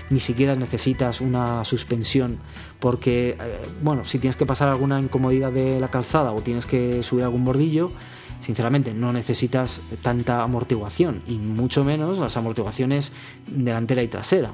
ni 0.10 0.20
siquiera 0.20 0.56
necesitas 0.56 1.22
una 1.22 1.64
suspensión, 1.66 2.40
porque 2.80 3.38
eh, 3.40 3.60
bueno, 3.82 4.04
si 4.06 4.20
tienes 4.20 4.36
que 4.36 4.46
pasar 4.46 4.70
alguna 4.70 5.00
incomodidad 5.00 5.52
de 5.52 5.80
la 5.80 5.90
calzada 5.90 6.32
o 6.32 6.42
tienes 6.42 6.66
que 6.66 7.04
subir 7.04 7.24
algún 7.24 7.46
bordillo, 7.46 7.92
sinceramente 8.40 8.94
no 8.94 9.12
necesitas 9.12 9.82
tanta 10.02 10.44
amortiguación 10.44 11.22
y 11.28 11.38
mucho 11.38 11.84
menos 11.84 12.18
las 12.20 12.38
amortiguaciones 12.38 13.12
delantera 13.48 14.04
y 14.04 14.08
trasera. 14.08 14.54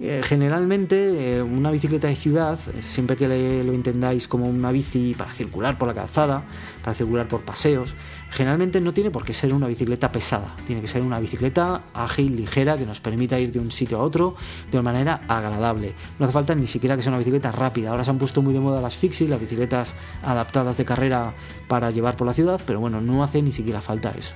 Eh, 0.00 0.20
generalmente 0.24 1.36
eh, 1.36 1.42
una 1.42 1.70
bicicleta 1.70 2.08
de 2.08 2.16
ciudad, 2.16 2.58
siempre 2.80 3.16
que 3.16 3.28
lo 3.64 3.72
entendáis 3.72 4.26
como 4.26 4.48
una 4.48 4.72
bici 4.72 5.14
para 5.16 5.32
circular 5.32 5.78
por 5.78 5.86
la 5.86 5.94
calzada, 5.94 6.44
para 6.82 6.94
circular 6.94 7.28
por 7.28 7.42
paseos, 7.42 7.94
generalmente 8.30 8.80
no 8.80 8.92
tiene 8.94 9.10
por 9.10 9.24
qué 9.24 9.32
ser 9.32 9.52
una 9.52 9.68
bicicleta 9.68 10.10
pesada, 10.10 10.56
tiene 10.66 10.80
que 10.80 10.88
ser 10.88 11.02
una 11.02 11.20
bicicleta 11.20 11.84
ágil, 11.94 12.34
ligera, 12.34 12.76
que 12.76 12.86
nos 12.86 13.00
permita 13.00 13.38
ir 13.38 13.52
de 13.52 13.60
un 13.60 13.70
sitio 13.70 13.98
a 13.98 14.02
otro 14.02 14.34
de 14.72 14.78
una 14.78 14.90
manera 14.90 15.22
agradable. 15.28 15.92
No 16.18 16.24
hace 16.24 16.32
falta 16.32 16.54
ni 16.54 16.66
siquiera 16.66 16.96
que 16.96 17.02
sea 17.02 17.10
una 17.10 17.18
bicicleta 17.18 17.52
rápida, 17.52 17.90
ahora 17.90 18.04
se 18.04 18.10
han 18.10 18.18
puesto 18.18 18.42
muy 18.42 18.54
de 18.54 18.60
moda 18.60 18.80
las 18.80 18.96
fixie, 18.96 19.28
las 19.28 19.40
bicicletas 19.40 19.94
adaptadas 20.24 20.78
de 20.78 20.84
carrera 20.84 21.34
para 21.68 21.90
llevar 21.90 22.16
por 22.16 22.26
la 22.26 22.34
ciudad, 22.34 22.60
pero 22.66 22.80
bueno, 22.80 23.00
no 23.00 23.22
hace 23.22 23.42
ni 23.42 23.52
siquiera 23.52 23.80
falta 23.80 24.12
eso 24.18 24.34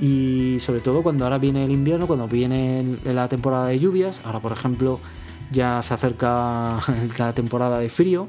y 0.00 0.58
sobre 0.60 0.80
todo 0.80 1.02
cuando 1.02 1.24
ahora 1.24 1.38
viene 1.38 1.64
el 1.64 1.70
invierno, 1.70 2.06
cuando 2.06 2.28
viene 2.28 2.98
la 3.04 3.28
temporada 3.28 3.68
de 3.68 3.78
lluvias, 3.78 4.22
ahora 4.24 4.40
por 4.40 4.52
ejemplo 4.52 5.00
ya 5.50 5.82
se 5.82 5.94
acerca 5.94 6.80
la 7.18 7.32
temporada 7.34 7.78
de 7.78 7.88
frío 7.88 8.28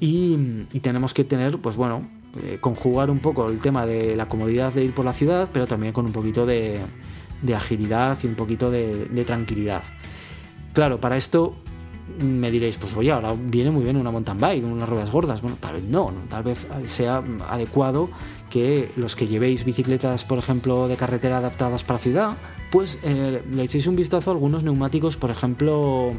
y, 0.00 0.36
tenemos 0.82 1.14
que 1.14 1.24
tener, 1.24 1.58
pues 1.58 1.76
bueno, 1.76 2.08
eh, 2.42 2.58
conjugar 2.60 3.10
un 3.10 3.20
poco 3.20 3.48
el 3.48 3.58
tema 3.58 3.86
de 3.86 4.16
la 4.16 4.28
comodidad 4.28 4.72
de 4.72 4.84
ir 4.84 4.92
por 4.92 5.04
la 5.04 5.12
ciudad, 5.12 5.48
pero 5.52 5.66
también 5.66 5.92
con 5.92 6.04
un 6.04 6.12
poquito 6.12 6.44
de, 6.44 6.80
agilidad 7.54 8.18
y 8.22 8.26
un 8.26 8.34
poquito 8.34 8.70
de, 8.70 9.06
de 9.06 9.24
tranquilidad. 9.24 9.82
Claro, 10.72 11.00
para 11.00 11.16
esto 11.16 11.54
me 12.18 12.50
diréis, 12.50 12.76
pues 12.78 12.94
oye, 12.96 13.10
ahora 13.12 13.34
viene 13.34 13.70
muy 13.70 13.82
bien 13.82 13.96
una 13.96 14.10
mountain 14.10 14.38
bike, 14.38 14.64
unas 14.64 14.88
ruedas 14.88 15.10
gordas. 15.10 15.40
Bueno, 15.40 15.56
tal 15.60 15.74
vez 15.74 15.84
no, 15.84 16.12
tal 16.28 16.42
vez 16.42 16.66
sea 16.86 17.22
adecuado 17.48 18.10
que 18.54 18.88
los 18.94 19.16
que 19.16 19.26
llevéis 19.26 19.64
bicicletas, 19.64 20.24
por 20.24 20.38
ejemplo, 20.38 20.86
de 20.86 20.94
carretera 20.94 21.38
adaptadas 21.38 21.82
para 21.82 21.98
ciudad, 21.98 22.36
pues 22.70 23.00
eh, 23.02 23.42
le 23.50 23.64
echéis 23.64 23.88
un 23.88 23.96
vistazo 23.96 24.30
a 24.30 24.34
algunos 24.34 24.62
neumáticos, 24.62 25.16
por 25.16 25.30
ejemplo, 25.30 26.12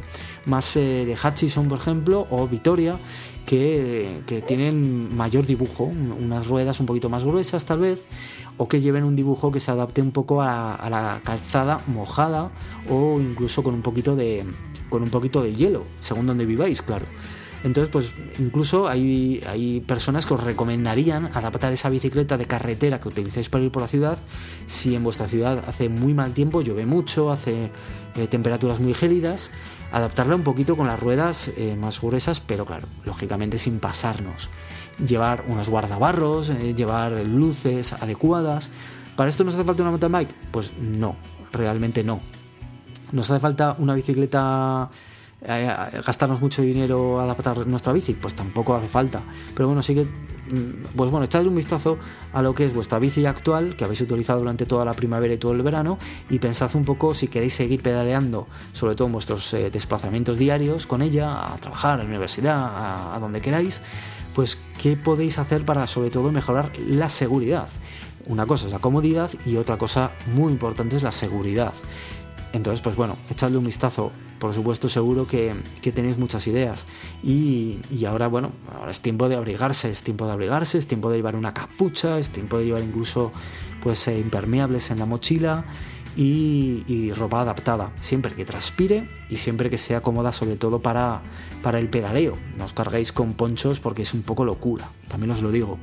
más 0.45 0.75
eh, 0.75 1.05
de 1.05 1.13
Hutchison, 1.15 1.69
por 1.69 1.79
ejemplo, 1.79 2.27
o 2.29 2.45
Vitoria, 2.45 2.99
que, 3.45 4.21
tienen 4.45 5.15
mayor 5.15 5.45
dibujo, 5.45 5.85
unas 5.85 6.45
ruedas 6.45 6.81
un 6.81 6.87
poquito 6.87 7.07
más 7.07 7.23
gruesas 7.23 7.63
tal 7.63 7.79
vez, 7.79 8.05
o 8.57 8.67
que 8.67 8.81
lleven 8.81 9.05
un 9.05 9.15
dibujo 9.15 9.49
que 9.49 9.61
se 9.61 9.71
adapte 9.71 10.01
un 10.01 10.11
poco 10.11 10.41
a 10.41 10.89
la 10.89 11.21
calzada 11.23 11.79
mojada 11.87 12.51
o 12.89 13.17
incluso 13.17 13.63
con 13.63 13.75
un 13.75 13.81
poquito 13.81 14.17
de, 14.17 14.43
con 14.89 15.03
un 15.03 15.09
poquito 15.09 15.41
de 15.41 15.55
hielo, 15.55 15.85
según 16.01 16.25
donde 16.27 16.45
viváis, 16.45 16.81
claro. 16.81 17.05
Entonces, 17.65 17.89
pues 17.91 18.13
incluso 18.37 18.87
hay, 18.87 19.43
hay 19.47 19.81
personas 19.81 20.27
que 20.27 20.35
os 20.35 20.43
recomendarían 20.43 21.31
adaptar 21.33 21.73
esa 21.73 21.89
bicicleta 21.89 22.37
de 22.37 22.45
carretera 22.45 22.99
que 22.99 23.07
utilizáis 23.07 23.49
para 23.49 23.63
ir 23.63 23.71
por 23.71 23.81
la 23.81 23.87
ciudad 23.87 24.19
si 24.67 24.93
en 24.93 25.03
vuestra 25.03 25.27
ciudad 25.27 25.63
hace 25.67 25.89
muy 25.89 26.13
mal 26.13 26.33
tiempo, 26.33 26.61
llueve 26.61 26.85
mucho, 26.85 27.31
hace 27.31 27.71
eh, 28.15 28.27
temperaturas 28.27 28.79
muy 28.79 28.93
gélidas, 28.93 29.49
adaptarla 29.91 30.35
un 30.35 30.43
poquito 30.43 30.77
con 30.77 30.85
las 30.85 30.99
ruedas 30.99 31.53
eh, 31.57 31.75
más 31.75 31.99
gruesas, 31.99 32.39
pero 32.39 32.67
claro, 32.67 32.87
lógicamente 33.03 33.57
sin 33.57 33.79
pasarnos. 33.79 34.47
Llevar 35.03 35.43
unos 35.47 35.67
guardabarros, 35.67 36.51
eh, 36.51 36.75
llevar 36.75 37.13
luces 37.25 37.93
adecuadas. 37.93 38.69
¿Para 39.15 39.31
esto 39.31 39.43
nos 39.43 39.55
hace 39.55 39.63
falta 39.63 39.81
una 39.81 39.89
mountain 39.89 40.11
bike? 40.11 40.35
Pues 40.51 40.71
no, 40.79 41.15
realmente 41.51 42.03
no. 42.03 42.19
¿Nos 43.11 43.31
hace 43.31 43.39
falta 43.39 43.75
una 43.79 43.95
bicicleta, 43.95 44.91
gastarnos 45.45 46.41
mucho 46.41 46.61
dinero 46.61 47.19
adaptar 47.19 47.65
nuestra 47.67 47.93
bici? 47.93 48.13
Pues 48.13 48.33
tampoco 48.33 48.75
hace 48.75 48.87
falta. 48.87 49.21
Pero 49.53 49.67
bueno, 49.67 49.81
sí 49.81 49.95
que, 49.95 50.03
mm, 50.03 50.95
pues 50.95 51.11
bueno, 51.11 51.25
echadle 51.25 51.49
un 51.49 51.55
vistazo 51.55 51.97
a 52.33 52.41
lo 52.41 52.55
que 52.55 52.65
es 52.65 52.73
vuestra 52.73 52.99
bici 52.99 53.25
actual, 53.25 53.75
que 53.75 53.83
habéis 53.83 54.01
utilizado 54.01 54.39
durante 54.39 54.65
toda 54.65 54.85
la 54.85 54.93
primavera 54.93 55.33
y 55.33 55.37
todo 55.37 55.53
el 55.53 55.61
verano, 55.61 55.97
y 56.29 56.39
pensad 56.39 56.73
un 56.75 56.85
poco 56.85 57.13
si 57.13 57.27
queréis 57.27 57.53
seguir 57.53 57.81
pedaleando, 57.81 58.47
sobre 58.73 58.95
todo 58.95 59.07
en 59.07 59.13
vuestros 59.13 59.53
eh, 59.53 59.69
desplazamientos 59.69 60.37
diarios 60.37 60.87
con 60.87 61.01
ella, 61.01 61.53
a 61.53 61.57
trabajar, 61.57 61.99
a 61.99 62.03
la 62.03 62.09
universidad, 62.09 62.57
a, 62.57 63.15
a 63.15 63.19
donde 63.19 63.41
queráis, 63.41 63.81
pues 64.33 64.57
qué 64.81 64.97
podéis 64.97 65.37
hacer 65.37 65.63
para 65.63 65.87
sobre 65.87 66.09
todo 66.09 66.31
mejorar 66.31 66.71
la 66.87 67.09
seguridad. 67.09 67.69
Una 68.27 68.45
cosa 68.45 68.65
es 68.65 68.73
la 68.73 68.79
comodidad 68.79 69.29
y 69.45 69.57
otra 69.57 69.77
cosa 69.77 70.11
muy 70.33 70.51
importante 70.51 70.97
es 70.97 71.03
la 71.03 71.11
seguridad. 71.11 71.73
Entonces, 72.53 72.81
pues 72.81 72.95
bueno, 72.95 73.17
echadle 73.29 73.57
un 73.57 73.65
vistazo. 73.65 74.11
Por 74.39 74.53
supuesto, 74.53 74.89
seguro 74.89 75.27
que, 75.27 75.55
tenéis 75.93 76.17
muchas 76.17 76.45
ideas. 76.47 76.85
Y, 77.23 77.79
ahora, 78.05 78.27
bueno, 78.27 78.51
ahora 78.77 78.91
es 78.91 79.01
tiempo 79.01 79.29
de 79.29 79.35
abrigarse, 79.35 79.89
es 79.89 80.03
tiempo 80.03 80.25
de 80.25 80.33
abrigarse, 80.33 80.77
es 80.77 80.87
tiempo 80.87 81.09
de 81.09 81.17
llevar 81.17 81.35
una 81.35 81.53
capucha, 81.53 82.19
es 82.19 82.29
tiempo 82.29 82.57
de 82.57 82.65
llevar 82.65 82.83
incluso 82.83 83.31
pues 83.81 84.07
eh, 84.07 84.19
impermeables 84.19 84.91
en 84.91 84.99
la 84.99 85.05
mochila 85.05 85.65
y, 86.15 87.11
ropa 87.13 87.41
adaptada, 87.41 87.91
siempre 88.01 88.33
que 88.33 88.45
transpire 88.45 89.09
y 89.29 89.37
siempre 89.37 89.69
que 89.69 89.77
sea 89.77 90.01
cómoda, 90.01 90.31
sobre 90.31 90.55
todo 90.55 90.79
para, 90.79 91.21
para 91.61 91.79
el 91.79 91.89
pedaleo. 91.89 92.37
No 92.57 92.65
os 92.65 92.73
carguéis 92.73 93.11
con 93.11 93.33
ponchos 93.33 93.79
porque 93.79 94.03
es 94.03 94.13
un 94.13 94.21
poco 94.21 94.45
locura, 94.45 94.89
también 95.07 95.31
os 95.31 95.41
lo 95.41 95.51
digo. 95.51 95.77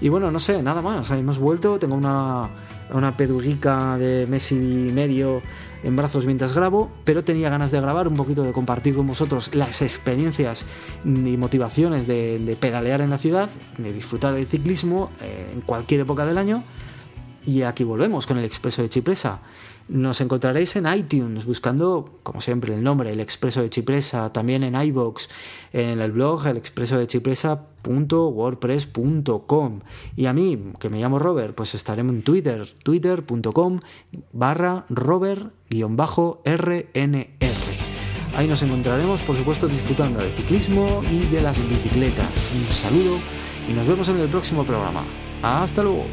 Y 0.00 0.08
bueno, 0.08 0.30
no 0.30 0.40
sé, 0.40 0.62
nada 0.62 0.80
más, 0.80 1.10
hemos 1.10 1.38
vuelto, 1.38 1.78
tengo 1.78 1.94
una, 1.94 2.48
una 2.92 3.14
de 3.16 4.26
mes 4.28 4.52
y 4.52 4.54
medio 4.54 5.42
en 5.82 5.96
brazos 5.96 6.26
mientras 6.26 6.52
grabo, 6.52 6.90
pero 7.04 7.24
tenía 7.24 7.50
ganas 7.50 7.70
de 7.70 7.80
grabar 7.80 8.08
un 8.08 8.16
poquito, 8.16 8.42
de 8.42 8.52
compartir 8.52 8.94
con 8.94 9.06
vosotros 9.06 9.54
las 9.54 9.82
experiencias 9.82 10.64
y 11.04 11.36
motivaciones 11.36 12.06
de, 12.06 12.56
pedalear 12.60 13.00
en 13.00 13.10
la 13.10 13.18
ciudad, 13.18 13.48
de 13.78 13.92
disfrutar 13.92 14.34
del 14.34 14.46
ciclismo 14.46 15.10
eh, 15.20 15.50
en 15.54 15.60
cualquier 15.60 16.00
época 16.00 16.26
del 16.26 16.38
año. 16.38 16.62
Y 17.46 17.62
aquí 17.62 17.84
volvemos 17.84 18.26
con 18.26 18.38
el 18.38 18.44
Expreso 18.44 18.82
de 18.82 18.88
Chipresa. 18.88 19.40
Nos 19.90 20.20
encontraréis 20.20 20.76
en 20.76 20.86
iTunes 20.86 21.46
buscando, 21.46 22.20
como 22.22 22.40
siempre, 22.40 22.72
el 22.74 22.84
nombre, 22.84 23.10
el 23.10 23.18
Expreso 23.18 23.60
de 23.60 23.70
Chipresa, 23.70 24.32
también 24.32 24.62
en 24.62 24.80
iBox, 24.80 25.28
en 25.72 26.00
el 26.00 26.12
blog 26.12 26.46
el 26.46 26.58
expreso 26.58 26.96
de 26.96 27.08
chipresa.wordpress.com. 27.08 29.80
Y 30.14 30.26
a 30.26 30.32
mí, 30.32 30.56
que 30.78 30.90
me 30.90 31.00
llamo 31.00 31.18
Robert, 31.18 31.56
pues 31.56 31.74
estaremos 31.74 32.14
en 32.14 32.22
Twitter, 32.22 32.68
twitter.com 32.84 33.80
barra 34.32 34.86
Robert-RNR. 34.88 35.50
Ahí 38.36 38.46
nos 38.46 38.62
encontraremos, 38.62 39.22
por 39.22 39.36
supuesto, 39.36 39.66
disfrutando 39.66 40.20
del 40.20 40.30
ciclismo 40.30 41.02
y 41.10 41.26
de 41.26 41.40
las 41.40 41.58
bicicletas. 41.68 42.52
Un 42.54 42.64
saludo 42.72 43.18
y 43.68 43.72
nos 43.72 43.88
vemos 43.88 44.08
en 44.08 44.18
el 44.18 44.28
próximo 44.28 44.64
programa. 44.64 45.04
Hasta 45.42 45.82
luego. 45.82 46.06